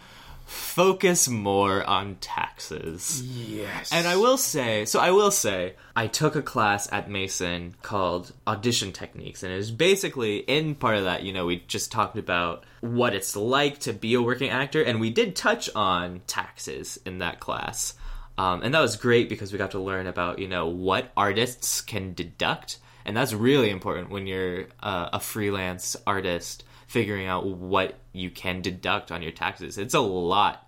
focus 0.53 1.29
more 1.29 1.83
on 1.85 2.17
taxes. 2.17 3.23
yes, 3.23 3.91
And 3.91 4.07
I 4.07 4.17
will 4.17 4.37
say, 4.37 4.85
so 4.85 5.01
I 5.01 5.11
will 5.11 5.31
say, 5.31 5.75
I 5.97 6.07
took 6.07 6.37
a 6.37 6.43
class 6.43 6.91
at 6.93 7.11
Mason 7.11 7.75
called 7.83 8.33
Audition 8.47 8.93
Techniques, 8.93 9.43
and 9.43 9.53
it 9.53 9.57
was 9.57 9.71
basically 9.71 10.39
in 10.39 10.75
part 10.75 10.97
of 10.97 11.05
that, 11.05 11.23
you 11.23 11.33
know, 11.33 11.47
we 11.47 11.65
just 11.69 11.91
talked 11.91 12.19
about 12.19 12.65
what 12.81 13.15
it's 13.15 13.35
like 13.35 13.79
to 13.81 13.93
be 13.93 14.15
a 14.15 14.23
working 14.23 14.51
actor, 14.51 14.83
and 14.83 15.01
we 15.01 15.11
did 15.11 15.35
touch 15.35 15.71
on 15.75 16.21
taxes 16.27 17.01
in 17.07 17.19
that 17.19 17.41
class. 17.41 17.95
Um, 18.37 18.63
and 18.63 18.75
that 18.75 18.81
was 18.81 18.97
great 18.97 19.29
because 19.29 19.53
we 19.53 19.59
got 19.59 19.73
to 19.73 19.81
learn 19.81 20.07
about, 20.07 20.39
you 20.39 20.49
know, 20.49 20.67
what 20.67 21.13
artists 21.17 21.81
can 21.81 22.13
deduct. 22.13 22.79
And 23.05 23.17
that's 23.17 23.33
really 23.33 23.71
important 23.71 24.11
when 24.11 24.27
you're 24.27 24.67
uh, 24.83 25.09
a 25.13 25.21
freelance 25.21 25.97
artist, 26.07 26.65
figuring 26.93 27.27
out 27.27 27.47
what 27.47 27.95
you 28.13 28.31
can 28.31 28.61
deduct 28.61 29.11
on 29.11 29.23
your 29.23 29.33
taxes. 29.33 29.79
It's 29.79 29.95
a 29.95 30.01
lot, 30.01 30.67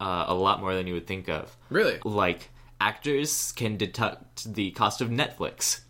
uh, 0.00 0.24
a 0.28 0.34
lot 0.34 0.60
more 0.60 0.72
than 0.74 0.86
you 0.86 0.94
would 0.94 1.06
think 1.06 1.28
of 1.28 1.56
really. 1.70 1.98
like 2.04 2.50
actors 2.80 3.52
can 3.52 3.76
deduct 3.76 4.52
the 4.54 4.70
cost 4.72 5.00
of 5.00 5.08
Netflix 5.08 5.80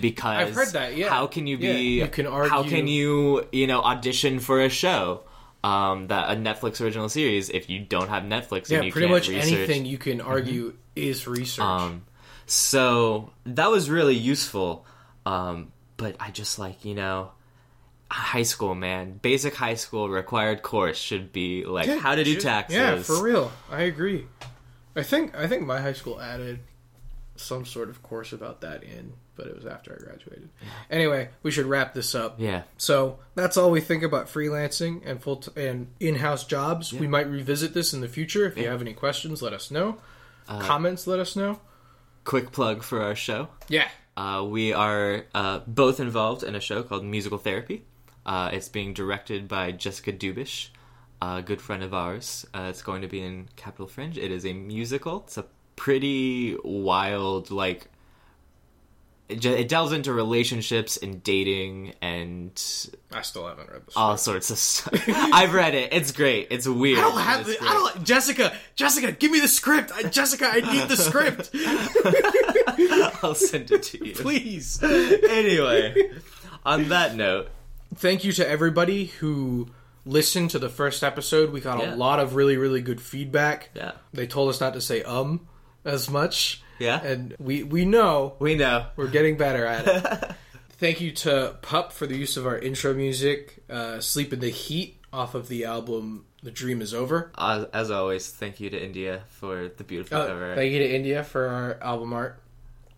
because 0.00 0.36
I've 0.48 0.54
heard 0.54 0.72
that, 0.72 0.96
yeah. 0.96 1.08
how 1.10 1.26
can 1.26 1.46
you 1.46 1.56
be 1.58 1.66
Yeah, 1.66 2.04
you 2.04 2.08
can 2.10 2.26
argue. 2.26 2.50
how 2.50 2.62
can 2.62 2.86
you 2.88 3.46
you 3.52 3.66
know 3.66 3.80
audition 3.82 4.38
for 4.40 4.60
a 4.60 4.68
show 4.68 5.22
um 5.64 6.08
that 6.08 6.30
a 6.30 6.34
Netflix 6.40 6.80
original 6.80 7.08
series 7.08 7.48
if 7.50 7.68
you 7.70 7.78
don't 7.80 8.08
have 8.08 8.22
Netflix 8.24 8.68
Yeah, 8.70 8.78
and 8.78 8.86
you 8.86 8.92
pretty 8.92 9.06
can't 9.08 9.16
much 9.16 9.28
research 9.28 9.44
Mm-hmm. 9.52 9.62
anything 9.62 9.86
you 9.86 9.98
can 9.98 10.20
argue 10.20 10.74
is 10.96 11.26
research. 11.26 11.64
um 11.64 12.04
so 12.46 13.30
that 13.46 13.70
was 13.70 13.88
really 13.90 14.14
useful 14.16 14.84
um 15.26 15.72
but 15.96 16.16
I 16.20 16.30
just 16.30 16.58
like 16.58 16.84
you 16.84 16.94
know 16.94 17.30
high 18.12 18.42
school 18.42 18.74
man 18.74 19.18
basic 19.22 19.54
high 19.54 19.74
school 19.74 20.08
required 20.08 20.62
course 20.62 20.98
should 20.98 21.32
be 21.32 21.64
like 21.64 21.86
Yeah, 21.86 21.98
how 21.98 22.14
to 22.14 22.22
do 22.24 22.38
taxes 22.38 22.76
Yeah, 22.76 22.96
for 23.02 23.22
real. 23.22 23.50
I 23.70 23.82
agree. 23.82 24.26
I 24.94 25.02
think 25.02 25.34
I 25.36 25.46
think 25.46 25.62
my 25.66 25.80
high 25.80 25.94
school 25.94 26.20
added 26.20 26.58
some 27.36 27.64
sort 27.64 27.88
of 27.88 28.02
course 28.02 28.32
about 28.34 28.60
that 28.60 28.82
in, 28.82 29.14
but 29.34 29.46
it 29.46 29.54
was 29.56 29.64
after 29.64 29.92
I 29.98 30.04
graduated. 30.04 30.50
Anyway, 30.90 31.30
we 31.42 31.50
should 31.50 31.64
wrap 31.64 31.94
this 31.94 32.14
up. 32.14 32.34
yeah 32.38 32.62
So 32.76 33.18
that's 33.34 33.56
all 33.56 33.70
we 33.70 33.80
think 33.80 34.02
about 34.02 34.26
freelancing 34.26 35.00
and 35.06 35.20
full 35.22 35.36
t- 35.36 35.50
and 35.68 35.86
in-house 35.98 36.44
jobs. 36.44 36.92
We 36.92 37.08
might 37.08 37.26
revisit 37.28 37.72
this 37.72 37.94
in 37.94 38.02
the 38.02 38.08
future. 38.08 38.44
If 38.46 38.58
you 38.58 38.68
have 38.68 38.82
any 38.82 38.92
questions, 38.92 39.40
let 39.40 39.54
us 39.54 39.70
know. 39.70 39.96
Uh, 40.46 40.60
Comments, 40.60 41.06
let 41.06 41.18
us 41.18 41.34
know. 41.34 41.60
quick 42.24 42.52
plug 42.52 42.82
for 42.82 43.00
our 43.02 43.14
show 43.14 43.48
Yeah, 43.68 43.88
Uh, 44.16 44.44
we 44.46 44.72
are 44.74 45.24
uh, 45.34 45.60
both 45.66 45.98
involved 46.00 46.42
in 46.42 46.54
a 46.54 46.60
show 46.60 46.82
called 46.82 47.02
Musical 47.04 47.38
Therapy. 47.38 47.84
Uh, 48.24 48.50
it's 48.52 48.68
being 48.68 48.94
directed 48.94 49.48
by 49.48 49.72
Jessica 49.72 50.12
Dubish, 50.12 50.68
a 51.20 51.42
good 51.42 51.60
friend 51.60 51.82
of 51.82 51.92
ours. 51.92 52.46
Uh, 52.54 52.66
it's 52.70 52.82
going 52.82 53.02
to 53.02 53.08
be 53.08 53.22
in 53.22 53.48
Capital 53.56 53.86
Fringe. 53.86 54.18
It 54.18 54.30
is 54.30 54.46
a 54.46 54.52
musical. 54.52 55.24
It's 55.26 55.38
a 55.38 55.46
pretty 55.76 56.56
wild, 56.62 57.50
like, 57.50 57.88
it, 59.28 59.44
it 59.44 59.68
delves 59.68 59.92
into 59.92 60.12
relationships 60.12 60.96
and 60.96 61.22
dating 61.22 61.94
and 62.02 62.52
I 63.12 63.22
still 63.22 63.46
haven't 63.46 63.70
read 63.70 63.86
this. 63.86 63.96
all 63.96 64.16
sorts 64.16 64.50
of 64.50 64.58
stuff. 64.58 65.02
I've 65.08 65.54
read 65.54 65.74
it. 65.74 65.92
It's 65.92 66.12
great. 66.12 66.48
It's 66.50 66.66
weird. 66.68 66.98
I 66.98 67.02
don't 67.02 67.20
have 67.20 67.46
the. 67.46 67.56
I 67.62 67.72
don't. 67.72 68.04
Jessica, 68.04 68.52
Jessica, 68.74 69.12
give 69.12 69.30
me 69.30 69.40
the 69.40 69.48
script. 69.48 69.90
I, 69.94 70.02
Jessica, 70.04 70.48
I 70.52 70.60
need 70.60 70.88
the 70.88 70.96
script, 70.96 71.50
I'll 73.22 73.34
send 73.34 73.70
it 73.70 73.82
to 73.84 74.06
you. 74.06 74.14
please. 74.16 74.82
anyway, 74.82 76.10
on 76.64 76.88
that 76.88 77.14
note, 77.14 77.48
thank 77.94 78.24
you 78.24 78.32
to 78.32 78.48
everybody 78.48 79.06
who 79.06 79.68
listened 80.04 80.50
to 80.50 80.58
the 80.58 80.68
first 80.68 81.02
episode. 81.04 81.50
We 81.52 81.60
got 81.60 81.78
Yeah. 81.80 81.94
a 81.94 81.96
lot 81.96 82.18
of 82.20 82.34
really, 82.34 82.56
really 82.56 82.80
good 82.82 83.00
feedback. 83.00 83.70
Yeah. 83.74 83.92
They 84.12 84.26
told 84.26 84.48
us 84.50 84.60
not 84.60 84.74
to 84.74 84.80
say 84.80 85.02
um 85.02 85.46
as 85.84 86.10
much. 86.10 86.62
Yeah. 86.78 87.00
And 87.02 87.36
we, 87.38 87.62
we 87.62 87.84
know 87.84 88.34
We 88.40 88.54
know. 88.56 88.86
we're 88.96 89.06
getting 89.08 89.36
better 89.36 89.64
at 89.66 89.86
it. 89.86 90.30
Thank 90.78 91.00
you 91.00 91.12
to 91.12 91.56
Pup 91.62 91.92
for 91.92 92.06
the 92.08 92.16
use 92.16 92.36
of 92.36 92.44
our 92.46 92.58
intro 92.58 92.92
music, 92.92 93.62
uh, 93.70 94.00
Sleep 94.00 94.32
in 94.32 94.40
the 94.40 94.48
Heat 94.50 94.98
off 95.12 95.36
of 95.36 95.46
the 95.46 95.64
album 95.64 96.24
The 96.42 96.50
Dream 96.50 96.82
Is 96.82 96.92
Over. 96.92 97.30
As, 97.38 97.66
as 97.72 97.90
always, 97.92 98.28
thank 98.30 98.58
you 98.58 98.68
to 98.70 98.82
India 98.84 99.22
for 99.28 99.68
the 99.76 99.84
beautiful 99.84 100.18
Uh, 100.18 100.26
cover. 100.26 100.54
thank 100.56 100.72
you 100.72 100.80
to 100.80 100.92
India 100.92 101.22
for 101.22 101.46
our 101.46 101.78
album 101.80 102.12
art. 102.12 102.42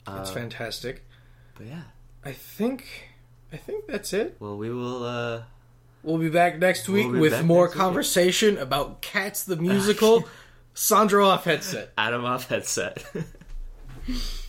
It's 0.09 0.31
Uh, 0.31 0.35
fantastic. 0.35 1.05
But 1.59 1.67
yeah. 1.67 1.83
I 2.25 2.33
think 2.33 2.87
I 3.55 3.57
think 3.57 3.87
that's 3.87 4.13
it. 4.13 4.37
Well, 4.41 4.57
we 4.57 4.69
will. 4.71 5.05
uh 5.05 5.43
We'll 6.03 6.19
be 6.19 6.29
back 6.29 6.59
next 6.59 6.87
week 6.89 7.11
We'll 7.11 7.21
with 7.21 7.45
more 7.45 7.65
next 7.65 7.75
week. 7.77 7.81
conversation 7.81 8.59
about 8.59 9.01
Cats 9.01 9.45
the 9.45 9.57
musical. 9.57 10.25
Sandro 10.75 11.25
off 11.27 11.45
headset. 11.45 11.93
Adam 11.97 12.25
off 12.25 12.49
headset. 12.49 13.03